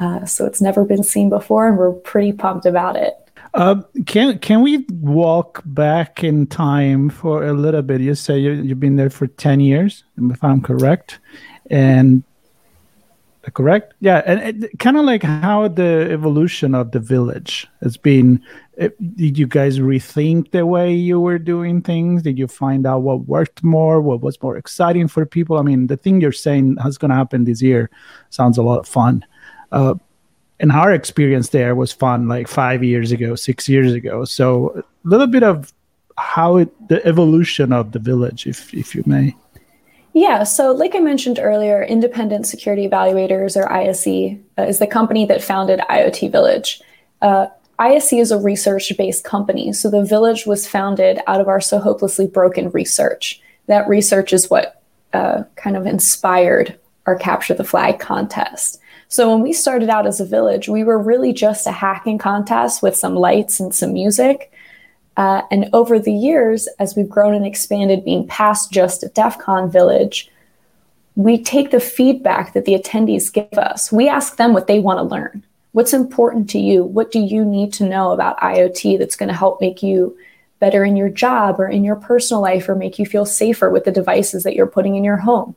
Uh, 0.01 0.25
so 0.25 0.45
it's 0.45 0.61
never 0.61 0.85
been 0.85 1.05
seen 1.05 1.31
before, 1.31 1.69
and 1.69 1.79
we're 1.79 1.93
pretty 1.93 2.33
pumped 2.33 2.67
about 2.67 2.97
it. 2.97 3.15
Uh, 3.55 3.81
can 4.07 4.37
can 4.41 4.61
we 4.61 4.79
walk 5.01 5.63
back 5.65 6.25
in 6.25 6.47
time 6.49 7.09
for 7.09 7.47
a 7.47 7.53
little 7.53 7.83
bit? 7.83 8.01
You 8.01 8.17
say 8.17 8.37
you, 8.39 8.51
you've 8.51 8.81
been 8.81 8.97
there 8.97 9.11
for 9.11 9.29
ten 9.29 9.61
years, 9.61 10.03
if 10.19 10.43
I'm 10.43 10.61
correct, 10.61 11.21
and 11.71 12.25
correct? 13.53 13.95
Yeah 14.01 14.23
and 14.27 14.69
kind 14.79 14.97
of 14.97 15.05
like 15.05 15.23
how 15.23 15.69
the 15.69 16.09
evolution 16.11 16.75
of 16.75 16.93
the 16.93 17.01
village 17.01 17.67
has 17.83 17.97
been 17.97 18.43
it, 18.77 19.17
did 19.17 19.39
you 19.39 19.47
guys 19.47 19.79
rethink 19.79 20.51
the 20.51 20.67
way 20.67 20.93
you 20.93 21.21
were 21.21 21.39
doing 21.39 21.81
things? 21.81 22.23
Did 22.23 22.39
you 22.39 22.49
find 22.49 22.87
out 22.87 23.03
what 23.03 23.29
worked 23.29 23.63
more 23.63 24.01
what 24.01 24.21
was 24.21 24.41
more 24.43 24.57
exciting 24.57 25.09
for 25.09 25.27
people? 25.27 25.59
I 25.59 25.63
mean 25.63 25.87
the 25.87 25.97
thing 25.97 26.21
you're 26.21 26.33
saying 26.33 26.77
is 26.87 26.99
going 26.99 27.11
to 27.11 27.17
happen 27.17 27.45
this 27.45 27.63
year 27.63 27.91
sounds 28.31 28.59
a 28.59 28.63
lot 28.63 28.81
of 28.81 28.89
fun. 28.89 29.25
Uh, 29.73 29.95
and 30.61 30.73
our 30.73 30.93
experience 30.93 31.51
there 31.51 31.75
was 31.75 31.93
fun 31.93 32.29
like 32.29 32.49
five 32.49 32.83
years 32.83 33.13
ago 33.13 33.35
six 33.35 33.69
years 33.69 33.93
ago. 33.93 34.25
So 34.25 34.71
a 34.79 35.09
little 35.09 35.27
bit 35.27 35.43
of 35.43 35.73
how 36.17 36.57
it 36.57 36.89
the 36.89 37.05
evolution 37.05 37.73
of 37.73 37.93
the 37.93 37.99
village 37.99 38.47
if 38.47 38.73
if 38.73 38.95
you 38.95 39.03
may 39.07 39.35
yeah, 40.15 40.45
so 40.45 40.71
like 40.71 40.95
I 40.95 41.01
mentioned 41.01 41.41
earlier, 41.43 41.83
Independent 41.83 42.47
Security 42.47 42.89
Evaluators, 42.89 43.57
or 43.57 43.71
ISE, 43.71 44.39
uh, 44.57 44.63
is 44.63 44.79
the 44.79 44.87
company 44.87 45.27
that 45.27 45.43
founded 45.43 45.81
IoT 45.91 46.31
Village. 46.31 46.81
Uh, 47.21 47.49
ISE 47.81 48.13
is 48.13 48.31
a 48.31 48.39
research 48.39 48.97
based 48.97 49.25
company, 49.25 49.73
so 49.73 49.91
the 49.91 50.05
village 50.05 50.47
was 50.47 50.69
founded 50.69 51.19
out 51.27 51.41
of 51.41 51.49
our 51.49 51.59
SOHOpelessly 51.59 52.33
Broken 52.33 52.71
research. 52.71 53.43
That 53.67 53.89
research 53.89 54.33
is 54.33 54.49
what 54.49 54.81
uh, 55.13 55.43
kind 55.57 55.77
of 55.77 55.85
inspired 55.85 56.79
our 57.07 57.17
Capture 57.17 57.55
the 57.55 57.65
Flag 57.65 57.99
contest. 57.99 58.81
So 59.09 59.31
when 59.31 59.43
we 59.43 59.53
started 59.53 59.91
out 59.91 60.07
as 60.07 60.21
a 60.21 60.25
village, 60.25 60.69
we 60.69 60.85
were 60.85 60.99
really 60.99 61.33
just 61.33 61.67
a 61.67 61.73
hacking 61.73 62.19
contest 62.19 62.83
with 62.83 62.97
some 62.97 63.17
lights 63.17 63.59
and 63.59 63.75
some 63.75 63.93
music. 63.93 64.53
Uh, 65.17 65.43
and 65.51 65.69
over 65.73 65.99
the 65.99 66.13
years, 66.13 66.67
as 66.79 66.97
we've 66.97 67.09
grown 67.09 67.35
and 67.35 67.47
expanded, 67.47 68.05
being 68.05 68.27
past 68.27 68.73
just 68.73 69.05
a 69.05 69.09
DEF 69.09 69.39
CON 69.39 69.71
village, 69.71 70.31
we 71.17 71.41
take 71.41 71.71
the 71.71 71.81
feedback 71.81 72.53
that 72.53 72.65
the 72.65 72.75
attendees 72.75 73.33
give 73.33 73.53
us. 73.53 73.93
We 73.93 74.09
ask 74.09 74.37
them 74.37 74.53
what 74.53 74.67
they 74.67 74.81
want 74.81 74.99
to 74.99 75.05
learn. 75.05 75.45
What's 75.73 75.93
important 75.93 76.51
to 76.51 76.59
you? 76.59 76.85
What 76.85 77.13
do 77.13 77.21
you 77.21 77.45
need 77.45 77.73
to 77.75 77.89
know 77.89 78.13
about 78.13 78.39
IoT 78.41 78.99
that's 78.99 79.17
going 79.17 79.29
to 79.29 79.35
help 79.35 79.61
make 79.61 79.83
you 79.83 80.17
better 80.59 80.85
in 80.85 80.97
your 80.97 81.09
job 81.09 81.61
or 81.61 81.69
in 81.69 81.85
your 81.85 81.97
personal 81.97 82.43
life 82.43 82.69
or 82.69 82.75
make 82.75 82.99
you 82.99 83.07
feel 83.07 83.27
safer 83.27 83.71
with 83.71 83.85
the 83.85 83.93
devices 83.93 84.43
that 84.45 84.55
you're 84.55 84.67
putting 84.67 84.97
in 84.97 85.05
your 85.05 85.17
home? 85.17 85.55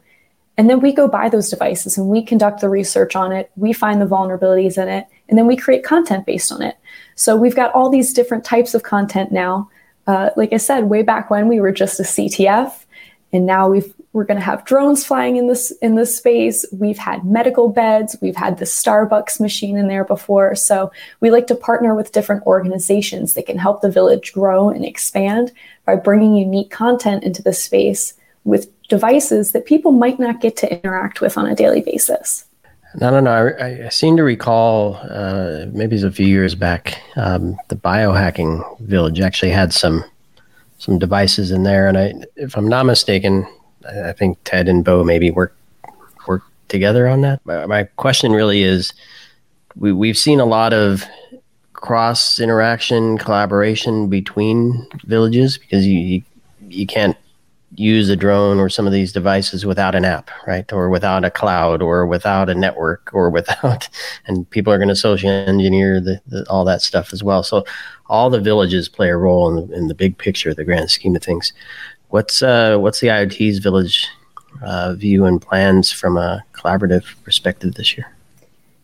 And 0.57 0.69
then 0.69 0.79
we 0.79 0.91
go 0.91 1.07
buy 1.07 1.29
those 1.29 1.49
devices 1.49 1.97
and 1.97 2.07
we 2.07 2.23
conduct 2.23 2.61
the 2.61 2.69
research 2.69 3.15
on 3.15 3.31
it. 3.31 3.51
We 3.55 3.73
find 3.73 4.01
the 4.01 4.07
vulnerabilities 4.07 4.81
in 4.81 4.89
it, 4.89 5.05
and 5.29 5.37
then 5.37 5.45
we 5.45 5.55
create 5.55 5.83
content 5.83 6.25
based 6.25 6.51
on 6.51 6.63
it. 6.63 6.77
So 7.15 7.35
we've 7.35 7.55
got 7.55 7.73
all 7.73 7.89
these 7.89 8.13
different 8.13 8.43
types 8.43 8.73
of 8.73 8.83
content 8.83 9.31
now. 9.31 9.69
Uh, 10.05 10.29
like 10.37 10.53
I 10.53 10.57
said, 10.57 10.85
way 10.85 11.01
back 11.03 11.29
when 11.29 11.47
we 11.47 11.59
were 11.59 11.71
just 11.71 11.99
a 11.99 12.03
CTF, 12.03 12.85
and 13.33 13.45
now 13.45 13.69
we've 13.69 13.93
we're 14.17 14.23
going 14.23 14.39
to 14.39 14.43
have 14.43 14.65
drones 14.65 15.05
flying 15.05 15.35
in 15.35 15.47
this 15.47 15.69
in 15.83 15.93
this 15.93 16.17
space. 16.17 16.65
We've 16.71 16.97
had 16.97 17.23
medical 17.23 17.69
beds. 17.69 18.17
We've 18.19 18.35
had 18.35 18.57
the 18.57 18.65
Starbucks 18.65 19.39
machine 19.39 19.77
in 19.77 19.87
there 19.87 20.03
before. 20.03 20.55
So 20.55 20.91
we 21.19 21.29
like 21.29 21.45
to 21.47 21.55
partner 21.55 21.93
with 21.93 22.13
different 22.13 22.43
organizations 22.47 23.35
that 23.35 23.45
can 23.45 23.59
help 23.59 23.81
the 23.81 23.91
village 23.91 24.33
grow 24.33 24.71
and 24.71 24.83
expand 24.83 25.51
by 25.85 25.97
bringing 25.97 26.35
unique 26.35 26.71
content 26.71 27.23
into 27.23 27.43
the 27.43 27.53
space 27.53 28.15
with 28.43 28.71
devices 28.87 29.51
that 29.51 29.67
people 29.67 29.91
might 29.91 30.17
not 30.17 30.41
get 30.41 30.55
to 30.57 30.73
interact 30.73 31.21
with 31.21 31.37
on 31.37 31.45
a 31.45 31.53
daily 31.53 31.81
basis. 31.81 32.46
I 32.95 33.11
don't 33.11 33.23
know. 33.23 33.53
I, 33.59 33.85
I 33.85 33.89
seem 33.89 34.17
to 34.17 34.23
recall, 34.23 34.95
uh, 35.09 35.65
maybe 35.71 35.95
it's 35.95 36.03
a 36.03 36.11
few 36.11 36.25
years 36.25 36.55
back, 36.55 37.01
um, 37.15 37.57
the 37.67 37.75
biohacking 37.75 38.79
village 38.79 39.19
actually 39.19 39.51
had 39.51 39.73
some 39.73 40.03
some 40.79 40.99
devices 40.99 41.49
in 41.49 41.63
there, 41.63 41.87
and 41.87 41.97
I, 41.97 42.13
if 42.35 42.55
I'm 42.55 42.67
not 42.67 42.85
mistaken, 42.85 43.47
I, 43.89 44.11
think 44.11 44.37
Ted 44.43 44.67
and 44.67 44.85
Bo 44.85 45.03
maybe 45.03 45.31
work 45.31 45.55
work 46.27 46.43
together 46.67 47.07
on 47.07 47.21
that. 47.21 47.43
My, 47.45 47.65
my 47.65 47.83
question 47.95 48.31
really 48.31 48.61
is, 48.61 48.93
we 49.75 49.91
we've 49.91 50.17
seen 50.17 50.39
a 50.39 50.45
lot 50.45 50.73
of 50.73 51.03
cross 51.73 52.39
interaction 52.39 53.17
collaboration 53.17 54.07
between 54.07 54.87
villages 55.05 55.57
because 55.57 55.85
you, 55.85 55.99
you 55.99 56.23
you 56.69 56.87
can't 56.87 57.17
use 57.75 58.09
a 58.09 58.15
drone 58.15 58.59
or 58.59 58.69
some 58.69 58.87
of 58.87 58.93
these 58.93 59.11
devices 59.11 59.65
without 59.65 59.93
an 59.93 60.05
app, 60.05 60.31
right? 60.47 60.71
Or 60.71 60.89
without 60.89 61.25
a 61.25 61.31
cloud 61.31 61.81
or 61.81 62.05
without 62.05 62.49
a 62.49 62.55
network 62.55 63.09
or 63.13 63.29
without, 63.37 63.89
and 64.25 64.49
people 64.49 64.71
are 64.71 64.77
going 64.77 64.87
to 64.87 64.95
social 64.95 65.29
engineer 65.29 65.99
the, 65.99 66.21
the, 66.27 66.49
all 66.49 66.65
that 66.65 66.81
stuff 66.81 67.11
as 67.13 67.23
well. 67.23 67.43
So 67.43 67.65
all 68.07 68.29
the 68.29 68.39
villages 68.39 68.87
play 68.87 69.09
a 69.09 69.17
role 69.17 69.49
in 69.49 69.67
the, 69.67 69.75
in 69.75 69.87
the 69.87 69.95
big 69.95 70.17
picture, 70.17 70.53
the 70.53 70.63
grand 70.63 70.89
scheme 70.89 71.15
of 71.15 71.23
things. 71.23 71.53
What's, 72.09 72.41
uh, 72.41 72.77
what's 72.77 73.01
the 73.01 73.07
IoT's 73.07 73.59
village 73.59 74.07
uh, 74.61 74.93
view 74.93 75.25
and 75.25 75.41
plans 75.41 75.91
from 75.91 76.17
a 76.17 76.43
collaborative 76.53 77.21
perspective 77.23 77.75
this 77.75 77.97
year? 77.97 78.11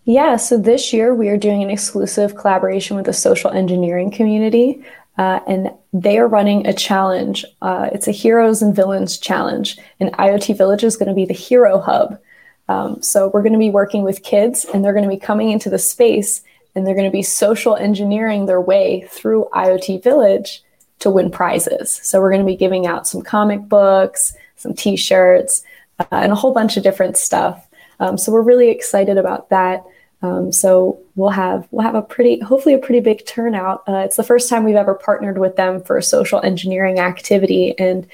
Yeah, 0.05 0.35
so 0.35 0.57
this 0.57 0.91
year 0.91 1.15
we 1.15 1.29
are 1.29 1.37
doing 1.37 1.63
an 1.63 1.69
exclusive 1.69 2.35
collaboration 2.35 2.97
with 2.97 3.05
the 3.05 3.13
social 3.13 3.51
engineering 3.51 4.11
community. 4.11 4.83
Uh, 5.17 5.39
and 5.47 5.71
they 5.91 6.17
are 6.17 6.27
running 6.27 6.65
a 6.65 6.73
challenge. 6.73 7.45
Uh, 7.61 7.89
it's 7.93 8.07
a 8.07 8.11
heroes 8.11 8.61
and 8.61 8.75
villains 8.75 9.17
challenge. 9.17 9.77
And 9.99 10.11
IoT 10.13 10.57
Village 10.57 10.83
is 10.83 10.97
going 10.97 11.09
to 11.09 11.15
be 11.15 11.25
the 11.25 11.33
hero 11.33 11.79
hub. 11.79 12.19
Um, 12.67 13.01
so 13.01 13.29
we're 13.33 13.43
going 13.43 13.53
to 13.53 13.59
be 13.59 13.69
working 13.69 14.03
with 14.03 14.23
kids, 14.23 14.65
and 14.65 14.83
they're 14.83 14.93
going 14.93 15.03
to 15.03 15.09
be 15.09 15.19
coming 15.19 15.51
into 15.51 15.69
the 15.69 15.77
space, 15.77 16.41
and 16.73 16.87
they're 16.87 16.95
going 16.95 17.09
to 17.09 17.11
be 17.11 17.21
social 17.21 17.75
engineering 17.75 18.45
their 18.45 18.61
way 18.61 19.07
through 19.09 19.49
IoT 19.53 20.01
Village 20.01 20.63
to 20.99 21.11
win 21.11 21.29
prizes. 21.29 21.99
So 22.01 22.19
we're 22.19 22.31
going 22.31 22.45
to 22.45 22.51
be 22.51 22.55
giving 22.55 22.87
out 22.87 23.07
some 23.07 23.21
comic 23.21 23.61
books, 23.67 24.35
some 24.55 24.73
T-shirts, 24.73 25.63
uh, 25.99 26.05
and 26.11 26.31
a 26.31 26.35
whole 26.35 26.53
bunch 26.53 26.77
of 26.77 26.83
different 26.83 27.17
stuff. 27.17 27.67
Um, 27.99 28.17
so 28.17 28.31
we're 28.31 28.41
really 28.41 28.69
excited 28.69 29.17
about 29.17 29.49
that. 29.49 29.83
Um, 30.23 30.53
so 30.53 30.99
we'll 31.15 31.29
have 31.29 31.67
we'll 31.71 31.85
have 31.85 31.95
a 31.95 32.01
pretty 32.01 32.39
hopefully 32.39 32.73
a 32.73 32.79
pretty 32.79 33.01
big 33.01 33.25
turnout. 33.25 33.83
Uh, 33.87 33.97
it's 33.97 34.15
the 34.15 34.23
first 34.23 34.49
time 34.49 34.63
we've 34.63 34.75
ever 34.75 34.95
partnered 34.95 35.37
with 35.37 35.57
them 35.57 35.83
for 35.83 35.97
a 35.97 36.03
social 36.03 36.41
engineering 36.41 36.97
activity, 36.97 37.77
and 37.77 38.07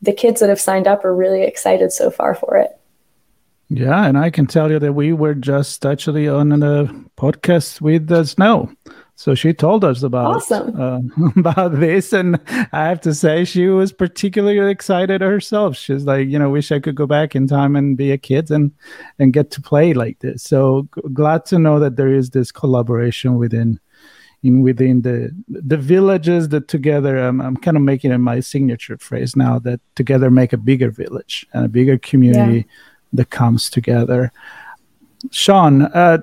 the 0.00 0.12
kids 0.12 0.40
that 0.40 0.48
have 0.48 0.60
signed 0.60 0.86
up 0.86 1.04
are 1.04 1.14
really 1.14 1.42
excited 1.42 1.92
so 1.92 2.08
far 2.10 2.36
for 2.36 2.56
it. 2.56 2.70
Yeah, 3.68 4.06
and 4.06 4.16
I 4.16 4.30
can 4.30 4.46
tell 4.46 4.70
you 4.70 4.78
that 4.78 4.92
we 4.92 5.12
were 5.12 5.34
just 5.34 5.84
actually 5.84 6.28
on 6.28 6.52
a 6.52 6.86
podcast 7.16 7.80
with 7.80 8.06
the 8.06 8.24
snow. 8.24 8.70
So 9.20 9.34
she 9.34 9.52
told 9.52 9.84
us 9.84 10.02
about 10.02 10.36
awesome. 10.36 10.80
uh, 10.80 11.00
about 11.36 11.78
this, 11.78 12.14
and 12.14 12.40
I 12.72 12.86
have 12.86 13.02
to 13.02 13.14
say 13.14 13.44
she 13.44 13.66
was 13.66 13.92
particularly 13.92 14.70
excited 14.70 15.20
herself. 15.20 15.76
She's 15.76 16.04
like, 16.04 16.26
you 16.28 16.38
know, 16.38 16.48
wish 16.48 16.72
I 16.72 16.80
could 16.80 16.94
go 16.94 17.06
back 17.06 17.36
in 17.36 17.46
time 17.46 17.76
and 17.76 17.98
be 17.98 18.12
a 18.12 18.16
kid 18.16 18.50
and 18.50 18.72
and 19.18 19.34
get 19.34 19.50
to 19.50 19.60
play 19.60 19.92
like 19.92 20.20
this. 20.20 20.42
So 20.42 20.88
g- 20.94 21.02
glad 21.12 21.44
to 21.46 21.58
know 21.58 21.78
that 21.80 21.96
there 21.96 22.08
is 22.08 22.30
this 22.30 22.50
collaboration 22.50 23.34
within 23.36 23.78
in 24.42 24.62
within 24.62 25.02
the 25.02 25.36
the 25.50 25.76
villages 25.76 26.48
that 26.48 26.68
together. 26.68 27.18
I'm 27.18 27.42
I'm 27.42 27.58
kind 27.58 27.76
of 27.76 27.82
making 27.82 28.12
it 28.12 28.18
my 28.18 28.40
signature 28.40 28.96
phrase 28.96 29.36
now 29.36 29.58
that 29.58 29.80
together 29.96 30.30
make 30.30 30.54
a 30.54 30.64
bigger 30.70 30.90
village 30.90 31.46
and 31.52 31.66
a 31.66 31.68
bigger 31.68 31.98
community 31.98 32.56
yeah. 32.56 32.72
that 33.12 33.28
comes 33.28 33.68
together. 33.68 34.32
Sean, 35.30 35.82
uh, 35.82 36.20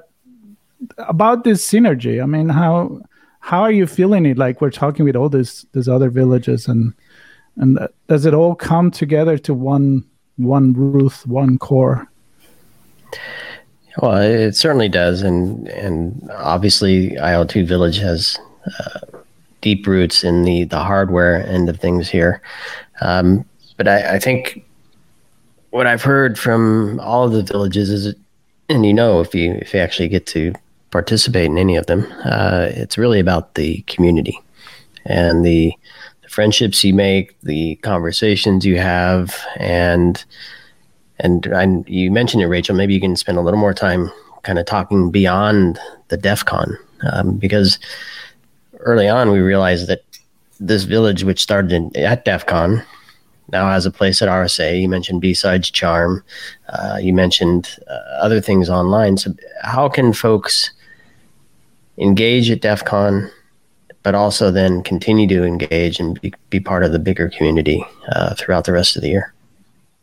about 0.98 1.44
this 1.44 1.70
synergy. 1.70 2.22
I 2.22 2.26
mean, 2.26 2.50
how 2.50 3.02
how 3.40 3.62
are 3.62 3.72
you 3.72 3.88
feeling 3.88 4.26
it? 4.26 4.38
Like 4.38 4.62
we're 4.62 4.72
talking 4.72 5.06
with 5.06 5.16
all 5.16 5.30
these 5.30 5.66
these 5.74 5.88
other 5.88 6.10
villages, 6.10 6.68
and 6.68 6.94
and 7.56 7.80
does 8.08 8.26
it 8.26 8.34
all 8.34 8.56
come 8.56 8.92
together 8.92 9.38
to 9.40 9.54
one 9.54 10.04
one 10.38 10.74
roof, 10.74 11.26
one 11.26 11.58
core? 11.58 12.08
Well, 14.00 14.18
it 14.18 14.56
certainly 14.56 14.90
does, 14.90 15.22
and 15.22 15.68
and 15.70 16.30
obviously, 16.32 17.12
IoT 17.12 17.66
Village 17.66 17.98
has 17.98 18.38
uh, 18.80 19.00
deep 19.62 19.88
roots 19.88 20.24
in 20.24 20.44
the 20.44 20.66
the 20.66 20.80
hardware 20.80 21.46
end 21.48 21.68
of 21.70 21.80
things 21.80 22.10
here. 22.10 22.42
Um, 23.02 23.46
but 23.78 23.88
I, 23.88 24.16
I, 24.16 24.20
think 24.20 24.66
what 25.70 25.86
I've 25.86 26.02
heard 26.02 26.38
from 26.38 27.00
all 27.00 27.26
of 27.26 27.32
the 27.32 27.44
villages 27.44 27.90
is, 27.90 28.16
and 28.70 28.86
you 28.86 28.94
know, 28.94 29.20
if 29.20 29.34
you 29.34 29.54
if 29.54 29.74
you 29.74 29.80
actually 29.80 30.10
get 30.10 30.26
to 30.28 30.54
participate 30.98 31.46
in 31.46 31.60
any 31.60 31.76
of 31.76 31.86
them. 31.86 32.12
Uh, 32.26 32.70
it's 32.72 32.98
really 32.98 33.20
about 33.20 33.54
the 33.54 33.82
community 33.82 34.42
and 35.06 35.46
the, 35.46 35.72
the, 36.24 36.30
friendships 36.30 36.84
you 36.84 36.92
make, 36.92 37.40
the 37.42 37.76
conversations 37.84 38.66
you 38.66 38.80
have, 38.80 39.40
and 39.58 40.26
and 41.20 41.48
I, 41.54 41.68
you 41.86 42.10
mentioned 42.10 42.42
it, 42.42 42.48
Rachael. 42.48 42.76
Maybe 42.76 42.96
you 42.96 43.00
can 43.00 43.16
spend 43.16 43.38
a 43.38 43.42
little 43.42 43.60
more 43.60 43.76
time 43.76 44.12
kind 44.42 44.58
of 44.58 44.66
talking 44.66 45.12
beyond 45.12 45.80
the 46.08 46.18
DEF 46.18 46.46
CON 46.46 46.76
um, 47.12 47.38
because 47.38 47.78
early 48.80 49.08
on 49.08 49.32
we 49.32 49.40
realized 49.40 49.86
that 49.88 50.02
this 50.60 50.84
village, 50.84 51.24
which 51.24 51.42
started 51.42 51.72
in, 51.72 51.96
at 51.96 52.26
DEF 52.26 52.48
CON, 52.48 52.82
now 53.52 53.70
has 53.70 53.86
a 53.86 53.92
place 53.92 54.22
at 54.24 54.30
RSA. 54.30 54.82
You 54.82 54.90
mentioned 54.90 55.22
B-Sides 55.22 55.70
Charm. 55.70 56.24
Uh, 56.70 56.98
you 57.00 57.14
mentioned 57.14 57.78
uh, 57.88 58.02
other 58.20 58.42
things 58.42 58.68
online. 58.68 59.18
So, 59.18 59.36
how 59.64 59.90
can 59.90 60.12
folks 60.12 60.72
engage 61.98 62.50
at 62.50 62.62
DEF 62.62 62.86
CON, 62.86 63.30
but 64.04 64.16
also 64.16 64.52
then 64.52 64.84
continue 64.84 65.28
to 65.28 65.44
engage 65.44 66.00
and 66.00 66.20
be, 66.22 66.34
be 66.50 66.60
part 66.60 66.84
of 66.84 66.92
the 66.92 67.00
bigger 67.00 67.30
community 67.30 67.86
uh, 68.10 68.34
throughout 68.36 68.66
the 68.66 68.72
rest 68.72 68.96
of 68.96 69.02
the 69.02 69.10
year? 69.10 69.34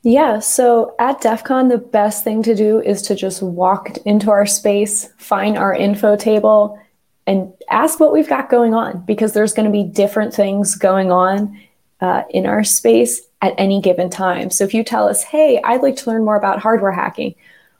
Yeah, 0.02 0.38
so 0.38 0.94
at 0.98 1.22
DEF 1.22 1.44
CON, 1.44 1.68
the 1.68 1.78
best 1.78 2.24
thing 2.24 2.42
to 2.42 2.54
do 2.54 2.80
is 2.80 3.00
to 3.02 3.14
just 3.14 3.42
walk 3.42 3.96
into 4.04 4.30
our 4.30 4.44
space, 4.44 5.08
find 5.16 5.56
our 5.56 5.74
info 5.74 6.14
table, 6.14 6.78
and 7.26 7.50
ask 7.70 8.00
what 8.00 8.12
we've 8.12 8.28
got 8.28 8.50
going 8.50 8.74
on 8.74 9.02
because 9.06 9.32
there's 9.32 9.54
going 9.54 9.64
to 9.64 9.72
be 9.72 9.82
different 9.82 10.34
things 10.34 10.74
going 10.74 11.10
on 11.10 11.58
uh, 12.02 12.22
in 12.28 12.44
our 12.44 12.62
space 12.64 13.22
at 13.40 13.54
any 13.56 13.80
given 13.80 14.10
time. 14.10 14.50
So 14.50 14.64
if 14.64 14.74
you 14.74 14.84
tell 14.84 15.08
us, 15.08 15.22
hey, 15.22 15.60
I'd 15.64 15.82
like 15.82 15.96
to 15.96 16.10
learn 16.10 16.24
more 16.24 16.36
about 16.36 16.60
hardware 16.60 16.92
hacking, 16.92 17.34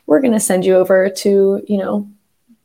we're 0.07 0.21
going 0.21 0.33
to 0.33 0.41
send 0.41 0.65
you 0.65 0.77
over 0.77 1.11
to, 1.11 1.63
you 1.69 1.77
know, 1.77 2.09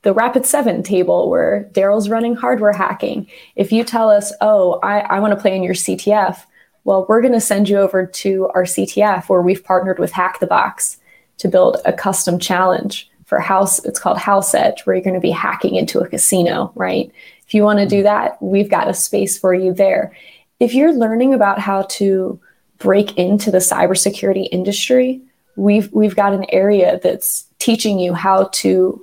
the 0.01 0.13
Rapid 0.13 0.45
7 0.45 0.83
table 0.83 1.29
where 1.29 1.63
Deral's 1.73 2.09
running 2.09 2.35
hardware 2.35 2.73
hacking. 2.73 3.27
If 3.55 3.71
you 3.71 3.83
tell 3.83 4.09
us, 4.09 4.31
oh, 4.41 4.79
I, 4.81 4.99
I 4.99 5.19
want 5.19 5.33
to 5.33 5.39
play 5.39 5.55
in 5.55 5.63
your 5.63 5.73
CTF, 5.73 6.41
well, 6.85 7.05
we're 7.09 7.21
going 7.21 7.33
to 7.33 7.41
send 7.41 7.67
you 7.67 7.77
over 7.77 8.05
to 8.05 8.49
our 8.55 8.63
CTF 8.63 9.27
where 9.27 9.41
we've 9.41 9.63
partnered 9.63 9.99
with 9.99 10.11
Hack 10.11 10.39
the 10.39 10.47
Box 10.47 10.97
to 11.37 11.47
build 11.47 11.77
a 11.85 11.93
custom 11.93 12.39
challenge 12.39 13.09
for 13.25 13.39
house. 13.39 13.83
It's 13.85 13.99
called 13.99 14.17
House 14.17 14.53
Edge, 14.55 14.81
where 14.85 14.95
you're 14.95 15.03
going 15.03 15.13
to 15.13 15.19
be 15.19 15.31
hacking 15.31 15.75
into 15.75 15.99
a 15.99 16.07
casino, 16.07 16.71
right? 16.75 17.12
If 17.45 17.53
you 17.53 17.63
want 17.63 17.79
to 17.79 17.85
do 17.85 17.97
mm-hmm. 17.97 18.05
that, 18.05 18.41
we've 18.41 18.69
got 18.69 18.88
a 18.88 18.93
space 18.93 19.38
for 19.38 19.53
you 19.53 19.73
there. 19.73 20.15
If 20.59 20.73
you're 20.73 20.93
learning 20.93 21.33
about 21.33 21.59
how 21.59 21.83
to 21.83 22.39
break 22.77 23.17
into 23.17 23.51
the 23.51 23.59
cybersecurity 23.59 24.47
industry, 24.51 25.21
we've 25.55 25.91
we've 25.91 26.15
got 26.15 26.33
an 26.33 26.45
area 26.49 26.99
that's 27.03 27.45
teaching 27.59 27.99
you 27.99 28.13
how 28.13 28.45
to 28.53 29.01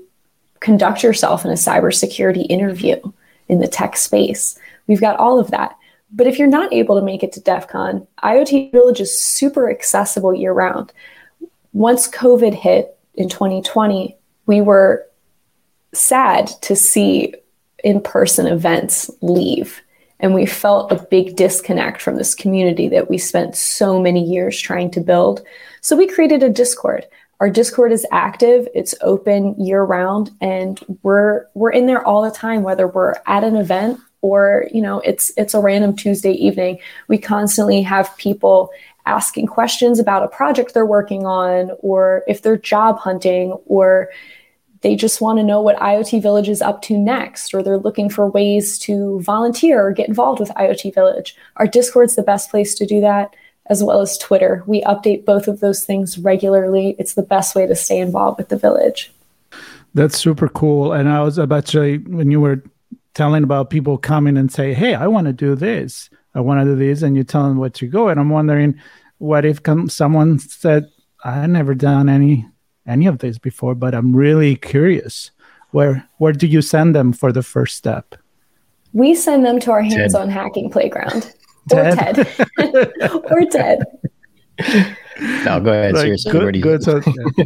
conduct 0.67 1.05
yourself 1.05 1.45
in 1.45 1.53
a 1.53 1.55
cybersecurity 1.55 2.45
interview 2.51 2.97
in 3.49 3.61
the 3.61 3.69
tech 3.69 3.97
space. 3.97 4.59
We've 4.89 5.01
got 5.01 5.17
all 5.17 5.39
of 5.39 5.53
that. 5.53 5.77
But 6.11 6.27
if 6.27 6.41
you're 6.41 6.49
not 6.49 6.73
able 6.73 6.99
to 6.99 7.07
make 7.07 7.23
it 7.23 7.31
to 7.35 7.41
DEF 7.41 7.69
CON, 7.69 8.05
IoT 8.25 8.73
Village 8.73 9.01
is 9.01 9.21
super 9.21 9.71
accessible 9.71 10.35
year 10.35 10.53
round. 10.53 10.93
Once 11.73 12.09
COVID 12.09 12.53
hit 12.53 12.99
in 13.15 13.29
2020, 13.29 14.17
we 14.47 14.61
were 14.61 15.07
sad 15.95 16.49
to 16.63 16.75
see 16.75 17.33
in 17.85 18.01
person 18.01 18.49
events 18.49 19.09
leave. 19.21 19.81
And 20.19 20.35
we 20.35 20.47
felt 20.47 20.91
a 20.91 21.07
big 21.13 21.37
disconnect 21.37 22.03
from 22.03 22.17
this 22.17 22.35
community 22.35 22.89
that 22.89 23.09
we 23.09 23.19
spent 23.19 23.55
so 23.55 24.01
many 24.01 24.25
years 24.25 24.61
trying 24.61 24.91
to 24.93 25.01
build. 25.01 25.43
So 25.81 25.95
we 25.95 26.09
created 26.09 26.43
a 26.43 26.51
Discord 26.51 27.07
our 27.41 27.51
discord 27.51 27.93
is 27.93 28.07
active. 28.11 28.69
It's 28.75 28.95
open 29.03 29.61
year 29.61 29.83
round 29.83 30.31
and 30.41 30.81
we're 31.03 31.47
we're 31.55 31.71
in 31.71 31.87
there 31.87 32.05
all 32.07 32.23
the 32.23 32.31
time 32.31 32.63
whether 32.63 32.89
we're 32.89 33.15
at 33.27 33.45
an 33.45 33.57
event 33.57 34.01
or 34.23 34.67
you 34.73 34.81
know 34.81 35.01
it's 35.01 35.31
it's 35.37 35.55
a 35.55 35.61
random 35.61 35.95
tuesday 35.95 36.33
evening. 36.33 36.79
We 37.09 37.19
constantly 37.19 37.83
have 37.83 38.17
people 38.17 38.71
asking 39.05 39.47
questions 39.47 39.99
about 39.99 40.25
a 40.25 40.29
project 40.29 40.75
they're 40.75 40.87
working 40.87 41.27
on 41.27 41.71
or 41.81 42.25
if 42.27 42.43
they're 42.43 42.57
job 42.57 42.99
hunting 42.99 43.53
or 43.67 44.11
they 44.81 44.95
just 44.95 45.21
want 45.21 45.39
to 45.39 45.45
know 45.45 45.61
what 45.61 45.77
IoT 45.79 46.23
Village 46.23 46.49
is 46.49 46.61
up 46.61 46.83
to 46.83 46.99
next, 46.99 47.55
or 47.55 47.63
they're 47.63 47.79
looking 47.79 48.11
for 48.11 48.31
ways 48.31 48.79
to 48.81 49.21
volunteer 49.23 49.85
or 49.85 49.91
get 49.91 50.09
involved 50.09 50.39
with 50.39 50.51
IoT 50.51 50.95
Village. 50.95 51.35
Our 51.57 51.67
Discord's 51.67 52.15
the 52.15 52.23
best 52.23 52.51
place 52.51 52.75
to 52.77 52.87
do 52.87 53.01
that 53.01 53.35
as 53.69 53.83
well 53.83 54.01
as 54.01 54.19
Twitter. 54.19 54.63
We 54.67 54.83
update 54.83 55.25
both 55.25 55.49
of 55.49 55.61
those 55.61 55.85
things 55.85 56.19
regularly. 56.19 56.97
It's 56.99 57.15
the 57.15 57.23
best 57.23 57.55
way 57.55 57.67
to 57.67 57.75
stay 57.75 57.99
involved 57.99 58.39
with 58.39 58.49
the 58.49 58.57
village. 58.57 59.13
That's 59.95 60.19
super 60.19 60.49
cool. 60.49 60.93
And 60.93 61.09
I 61.09 61.23
was 61.23 61.39
about 61.39 61.67
to, 61.67 61.99
when 62.07 62.31
you 62.31 62.41
were 62.41 62.63
telling 63.15 63.43
about 63.43 63.71
people 63.71 63.97
coming 63.97 64.37
and 64.37 64.53
say, 64.53 64.75
Hey, 64.75 64.95
I 64.95 65.07
want 65.07 65.27
to 65.27 65.33
do 65.33 65.55
this. 65.55 66.11
I 66.35 66.41
want 66.41 66.61
to 66.61 66.67
do 66.67 66.77
this. 66.77 67.03
And 67.03 67.17
you 67.17 67.25
tell 67.25 67.49
them 67.49 67.57
what 67.57 67.75
to 67.75 67.87
go. 67.87 68.09
And 68.09 68.21
I'm 68.21 68.29
wondering, 68.29 68.79
what 69.19 69.47
if 69.47 69.63
come, 69.63 69.89
someone 69.89 70.39
said, 70.39 70.91
I 71.25 71.47
never 71.47 71.75
done 71.75 72.09
any, 72.11 72.47
any 72.87 73.07
of 73.07 73.19
this 73.19 73.39
before, 73.39 73.75
but 73.75 73.95
I'm 73.95 74.15
really 74.15 74.57
curious. 74.57 75.31
Where, 75.71 76.07
where 76.19 76.33
do 76.33 76.47
you 76.47 76.61
send 76.61 76.95
them 76.95 77.13
for 77.15 77.33
the 77.33 77.43
first 77.43 77.77
step? 77.77 78.15
We 78.93 79.15
send 79.15 79.45
them 79.45 79.59
to 79.61 79.73
our 79.73 79.83
hands-on 79.83 80.31
hacking 80.31 80.71
playground. 80.71 81.35
Ted. 81.69 82.19
or 82.19 82.25
Ted. 82.65 82.93
or 83.31 83.45
Ted. 83.47 83.85
No, 85.45 85.61
go 85.61 85.71
ahead. 85.71 85.95
Like, 85.95 86.03
Seriously, 86.03 86.33
good, 86.33 86.57
you... 86.57 86.63
good 86.63 86.83
so, 86.83 87.01
yeah. 87.37 87.45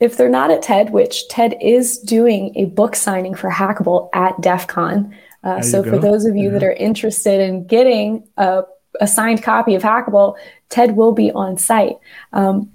if 0.00 0.16
they're 0.16 0.28
not 0.28 0.50
at 0.50 0.62
TED, 0.62 0.90
which 0.90 1.28
Ted 1.28 1.56
is 1.60 1.98
doing 1.98 2.52
a 2.56 2.66
book 2.66 2.96
signing 2.96 3.34
for 3.34 3.50
Hackable 3.50 4.08
at 4.14 4.40
DEF 4.40 4.66
CON. 4.66 5.14
Uh, 5.42 5.62
so 5.62 5.82
for 5.82 5.98
those 5.98 6.26
of 6.26 6.36
you 6.36 6.44
yeah. 6.44 6.50
that 6.58 6.62
are 6.62 6.72
interested 6.72 7.40
in 7.40 7.66
getting 7.66 8.28
a, 8.36 8.62
a, 9.00 9.06
signed 9.06 9.42
copy 9.42 9.74
of 9.74 9.82
Hackable, 9.82 10.36
Ted 10.68 10.96
will 10.96 11.12
be 11.12 11.32
on 11.32 11.56
site. 11.56 11.96
Um, 12.34 12.70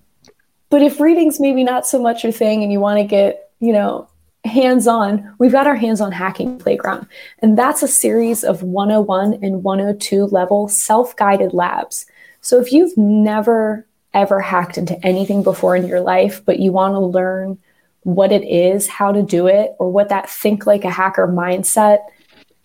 but 0.71 0.81
if 0.81 0.99
reading's 0.99 1.39
maybe 1.39 1.63
not 1.63 1.85
so 1.85 2.01
much 2.01 2.23
your 2.23 2.33
thing 2.33 2.63
and 2.63 2.71
you 2.71 2.79
want 2.79 2.97
to 2.97 3.03
get, 3.03 3.51
you 3.59 3.71
know, 3.71 4.09
hands 4.45 4.87
on, 4.87 5.35
we've 5.39 5.51
got 5.51 5.67
our 5.67 5.75
hands 5.75 6.01
on 6.01 6.11
hacking 6.11 6.57
playground. 6.57 7.07
And 7.39 7.57
that's 7.57 7.83
a 7.83 7.87
series 7.87 8.43
of 8.43 8.63
101 8.63 9.39
and 9.43 9.63
102 9.63 10.25
level 10.25 10.67
self 10.67 11.15
guided 11.15 11.53
labs. 11.53 12.05
So 12.41 12.59
if 12.59 12.71
you've 12.71 12.95
never 12.97 13.85
ever 14.13 14.39
hacked 14.39 14.77
into 14.77 15.03
anything 15.05 15.43
before 15.43 15.75
in 15.75 15.87
your 15.87 15.99
life, 15.99 16.41
but 16.45 16.59
you 16.59 16.71
want 16.71 16.93
to 16.93 16.99
learn 16.99 17.57
what 18.03 18.31
it 18.31 18.43
is, 18.45 18.87
how 18.87 19.11
to 19.11 19.21
do 19.21 19.47
it, 19.47 19.75
or 19.77 19.91
what 19.91 20.07
that 20.09 20.29
think 20.29 20.65
like 20.65 20.85
a 20.85 20.89
hacker 20.89 21.27
mindset, 21.27 21.99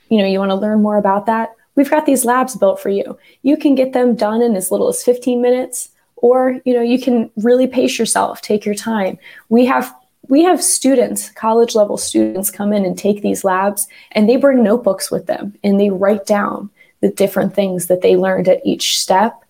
you 0.09 0.19
know, 0.19 0.27
you 0.27 0.39
want 0.39 0.51
to 0.51 0.55
learn 0.55 0.81
more 0.81 0.97
about 0.97 1.27
that, 1.27 1.51
we've 1.75 1.91
got 1.91 2.07
these 2.07 2.25
labs 2.25 2.55
built 2.55 2.79
for 2.79 2.89
you. 2.89 3.19
You 3.43 3.57
can 3.57 3.75
get 3.75 3.93
them 3.93 4.15
done 4.15 4.43
in 4.43 4.55
as 4.55 4.71
little 4.71 4.89
as 4.89 5.03
15 5.03 5.43
minutes 5.43 5.89
or 6.21 6.61
you 6.65 6.75
know 6.75 6.83
you 6.83 7.01
can 7.01 7.31
really 7.37 7.67
pace 7.67 7.99
yourself 7.99 8.41
take 8.41 8.65
your 8.65 8.75
time 8.75 9.19
we 9.49 9.65
have 9.65 9.95
we 10.31 10.45
have 10.45 10.63
students, 10.63 11.29
college 11.31 11.75
level 11.75 11.97
students, 11.97 12.51
come 12.51 12.73
in 12.73 12.85
and 12.85 12.97
take 12.97 13.21
these 13.21 13.45
labs 13.45 13.89
and 14.13 14.29
they 14.29 14.37
bring 14.37 14.63
notebooks 14.63 15.11
with 15.11 15.27
them 15.27 15.55
and 15.65 15.79
they 15.79 15.91
write 15.91 16.25
down 16.25 16.71
the 17.01 17.11
different 17.11 17.53
things 17.53 17.87
that 17.87 18.01
they 18.01 18.17
learned 18.17 18.49
at 18.49 18.65
each 18.65 18.99
step. 18.99 19.45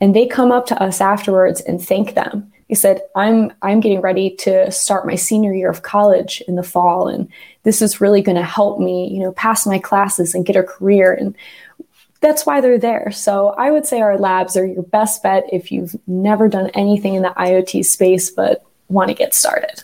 And 0.00 0.16
they 0.16 0.26
come 0.26 0.50
up 0.50 0.66
to 0.66 0.82
us 0.82 1.00
afterwards 1.00 1.60
and 1.60 1.82
thank 1.82 2.14
them 2.14 2.52
He 2.68 2.74
said, 2.74 3.00
I'm 3.14 3.52
I'm 3.62 3.80
getting 3.80 4.00
ready 4.00 4.30
to 4.36 4.70
start 4.70 5.06
my 5.06 5.16
senior 5.16 5.54
year 5.54 5.70
of 5.70 5.82
college 5.82 6.42
in 6.48 6.56
the 6.56 6.62
fall 6.62 7.08
and 7.08 7.28
this 7.62 7.82
is 7.82 8.00
really 8.00 8.22
going 8.22 8.36
to 8.36 8.42
help 8.42 8.80
me, 8.80 9.08
you 9.08 9.20
know, 9.20 9.32
pass 9.32 9.66
my 9.66 9.78
classes 9.78 10.34
and 10.34 10.46
get 10.46 10.56
a 10.56 10.62
career 10.62 11.12
and 11.12 11.36
that's 12.20 12.46
why 12.46 12.60
they're 12.62 12.78
there. 12.78 13.12
So 13.12 13.48
I 13.58 13.70
would 13.70 13.84
say 13.84 14.00
our 14.00 14.18
labs 14.18 14.56
are 14.56 14.66
your 14.66 14.82
best 14.82 15.22
bet 15.22 15.44
if 15.52 15.70
you've 15.70 15.94
never 16.06 16.48
done 16.48 16.70
anything 16.70 17.14
in 17.14 17.22
the 17.22 17.34
IoT 17.36 17.84
space 17.84 18.30
but 18.30 18.64
want 18.88 19.08
to 19.08 19.14
get 19.14 19.34
started. 19.34 19.82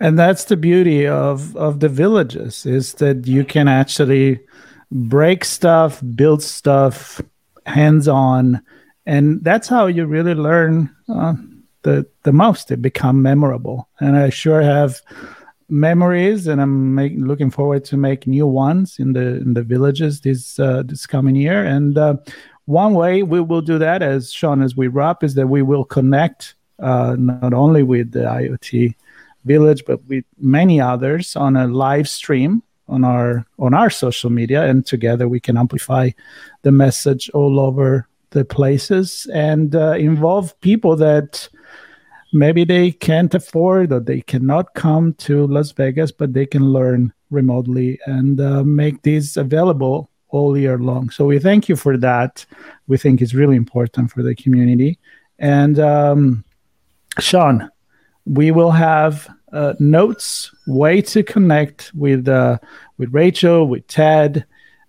And 0.00 0.18
that's 0.18 0.44
the 0.44 0.56
beauty 0.56 1.06
of 1.06 1.56
of 1.56 1.80
the 1.80 1.88
villages 1.88 2.66
is 2.66 2.94
that 2.94 3.26
you 3.26 3.44
can 3.44 3.68
actually 3.68 4.40
break 4.90 5.44
stuff, 5.44 6.02
build 6.14 6.42
stuff 6.42 7.20
hands 7.66 8.08
on, 8.08 8.62
and 9.06 9.42
that's 9.42 9.68
how 9.68 9.86
you 9.86 10.06
really 10.06 10.34
learn 10.34 10.94
uh, 11.08 11.34
the 11.82 12.06
the 12.24 12.32
most. 12.32 12.68
They 12.68 12.76
become 12.76 13.22
memorable, 13.22 13.88
and 14.00 14.16
I 14.16 14.30
sure 14.30 14.60
have 14.60 15.00
memories, 15.68 16.46
and 16.46 16.60
I'm 16.60 16.94
make, 16.94 17.14
looking 17.16 17.50
forward 17.50 17.84
to 17.86 17.96
make 17.96 18.26
new 18.26 18.46
ones 18.46 18.98
in 18.98 19.14
the 19.14 19.38
in 19.38 19.54
the 19.54 19.62
villages 19.62 20.20
this 20.20 20.58
uh, 20.58 20.82
this 20.84 21.06
coming 21.06 21.36
year. 21.36 21.64
And 21.64 21.96
uh, 21.96 22.16
one 22.66 22.94
way 22.94 23.22
we 23.22 23.40
will 23.40 23.62
do 23.62 23.78
that, 23.78 24.02
as 24.02 24.32
Sean, 24.32 24.62
as 24.62 24.76
we 24.76 24.88
wrap, 24.88 25.24
is 25.24 25.34
that 25.34 25.48
we 25.48 25.62
will 25.62 25.84
connect 25.84 26.54
uh, 26.80 27.16
not 27.18 27.54
only 27.54 27.82
with 27.82 28.12
the 28.12 28.20
IoT 28.20 28.94
village, 29.46 29.84
but 29.86 30.04
with 30.06 30.24
many 30.38 30.80
others 30.80 31.36
on 31.36 31.56
a 31.56 31.66
live 31.66 32.08
stream 32.08 32.62
on 32.88 33.04
our 33.04 33.44
on 33.58 33.74
our 33.74 33.90
social 33.90 34.30
media, 34.30 34.64
and 34.64 34.86
together 34.86 35.28
we 35.28 35.40
can 35.40 35.56
amplify 35.56 36.10
the 36.62 36.72
message 36.72 37.30
all 37.30 37.58
over 37.58 38.06
the 38.30 38.44
places 38.44 39.26
and 39.32 39.74
uh, 39.74 39.92
involve 39.92 40.58
people 40.60 40.96
that 40.96 41.48
maybe 42.32 42.64
they 42.64 42.92
can't 42.92 43.34
afford 43.34 43.92
or 43.92 44.00
they 44.00 44.20
cannot 44.20 44.74
come 44.74 45.14
to 45.14 45.46
Las 45.46 45.72
Vegas, 45.72 46.12
but 46.12 46.32
they 46.32 46.46
can 46.46 46.72
learn 46.72 47.12
remotely 47.30 47.98
and 48.06 48.40
uh, 48.40 48.62
make 48.62 49.02
these 49.02 49.36
available 49.36 50.10
all 50.28 50.56
year 50.56 50.78
long. 50.78 51.10
So 51.10 51.24
we 51.24 51.38
thank 51.38 51.68
you 51.68 51.76
for 51.76 51.96
that. 51.98 52.44
We 52.88 52.98
think 52.98 53.20
it's 53.20 53.34
really 53.34 53.56
important 53.56 54.10
for 54.10 54.22
the 54.22 54.34
community. 54.34 54.98
And 55.38 55.78
um, 55.78 56.44
Sean, 57.18 57.70
we 58.24 58.50
will 58.50 58.72
have 58.72 59.28
uh, 59.52 59.74
notes, 59.78 60.52
way 60.66 61.00
to 61.02 61.22
connect 61.22 61.92
with 61.94 62.28
uh, 62.28 62.58
with 62.98 63.12
Rachael, 63.12 63.66
with 63.68 63.86
Ted, 63.86 64.44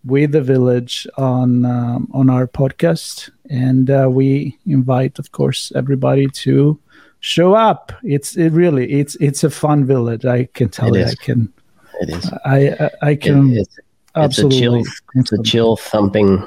with 0.05 0.31
the 0.31 0.41
village 0.41 1.07
on 1.17 1.65
um, 1.65 2.09
on 2.13 2.29
our 2.29 2.47
podcast, 2.47 3.29
and 3.49 3.89
uh, 3.89 4.07
we 4.09 4.57
invite, 4.65 5.19
of 5.19 5.31
course, 5.31 5.71
everybody 5.75 6.27
to 6.27 6.79
show 7.19 7.53
up. 7.53 7.91
It's 8.03 8.35
it 8.37 8.49
really 8.51 8.91
it's 8.91 9.15
it's 9.17 9.43
a 9.43 9.49
fun 9.49 9.85
village. 9.85 10.25
I 10.25 10.45
can 10.53 10.69
tell 10.69 10.93
It 10.95 10.99
you. 10.99 11.05
is. 11.05 11.11
I 11.11 11.23
can. 11.23 11.53
It 12.01 12.09
is. 12.09 12.31
I 12.45 12.69
I, 12.79 13.09
I 13.11 13.15
can 13.15 13.51
It- 13.53 13.59
it's, 13.61 13.77
it's 13.77 13.79
a 14.15 14.19
absolutely. 14.19 14.59
chill. 14.83 14.83
It's 15.15 15.31
a 15.31 15.43
chill 15.43 15.75
thumping, 15.77 16.43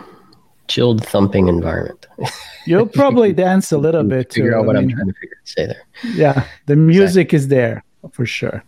chilled 0.66 1.04
thumping 1.06 1.46
environment. 1.48 2.06
You'll 2.66 2.86
probably 2.88 3.32
dance 3.46 3.70
a 3.70 3.78
little 3.78 4.02
bit 4.02 4.30
too. 4.30 4.42
Figure 4.42 4.56
out 4.58 4.64
I 4.64 4.66
what 4.66 4.76
I'm 4.76 4.86
mean, 4.86 4.96
trying 4.96 5.06
to 5.08 5.14
figure 5.14 5.36
say 5.44 5.66
there. 5.66 5.82
Yeah, 6.14 6.44
the 6.66 6.74
music 6.76 7.32
is 7.32 7.46
there 7.48 7.84
for 8.12 8.24
sure. 8.26 8.64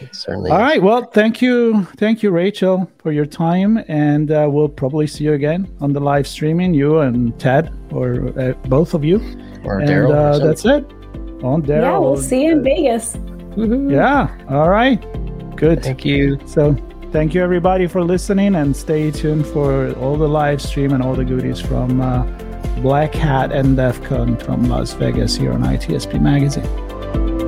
It 0.00 0.14
certainly. 0.14 0.50
All 0.50 0.56
is. 0.58 0.62
right. 0.62 0.82
Well, 0.82 1.04
thank 1.04 1.42
you, 1.42 1.84
thank 1.96 2.22
you, 2.22 2.30
Rachael, 2.30 2.90
for 2.98 3.10
your 3.12 3.26
time, 3.26 3.82
and 3.88 4.30
uh, 4.30 4.48
we'll 4.50 4.68
probably 4.68 5.06
see 5.06 5.24
you 5.24 5.32
again 5.32 5.68
on 5.80 5.92
the 5.92 6.00
live 6.00 6.26
streaming. 6.26 6.74
You 6.74 6.98
and 6.98 7.38
Ted, 7.40 7.72
or 7.90 8.28
uh, 8.38 8.52
both 8.68 8.94
of 8.94 9.04
you, 9.04 9.16
Or 9.64 9.80
and 9.80 9.88
Deral. 9.88 10.12
uh, 10.14 10.32
something. 10.34 10.46
that's 10.48 10.64
it. 10.64 10.84
On 11.44 11.62
Deral. 11.62 11.82
yeah, 11.82 11.98
we'll 11.98 12.16
see 12.16 12.44
you 12.46 12.52
in 12.52 12.62
Vegas. 12.64 13.16
Yeah. 13.56 14.28
All 14.48 14.68
right. 14.70 15.00
Good. 15.56 15.82
Thank 15.82 16.04
you. 16.04 16.38
So, 16.46 16.76
thank 17.10 17.34
you 17.34 17.42
everybody 17.42 17.88
for 17.88 18.02
listening, 18.04 18.54
and 18.54 18.76
stay 18.76 19.10
tuned 19.10 19.46
for 19.46 19.92
all 19.94 20.16
the 20.16 20.28
live 20.28 20.62
stream 20.62 20.92
and 20.92 21.02
all 21.02 21.14
the 21.16 21.24
goodies 21.24 21.60
from 21.60 22.00
uh, 22.00 22.22
Black 22.80 23.12
Hat 23.14 23.50
and 23.50 23.76
DEF 23.76 24.00
CON 24.04 24.36
from 24.36 24.68
Las 24.68 24.92
Vegas 24.94 25.34
here 25.34 25.52
on 25.52 25.62
ITSP 25.62 26.20
Magazine. 26.20 27.47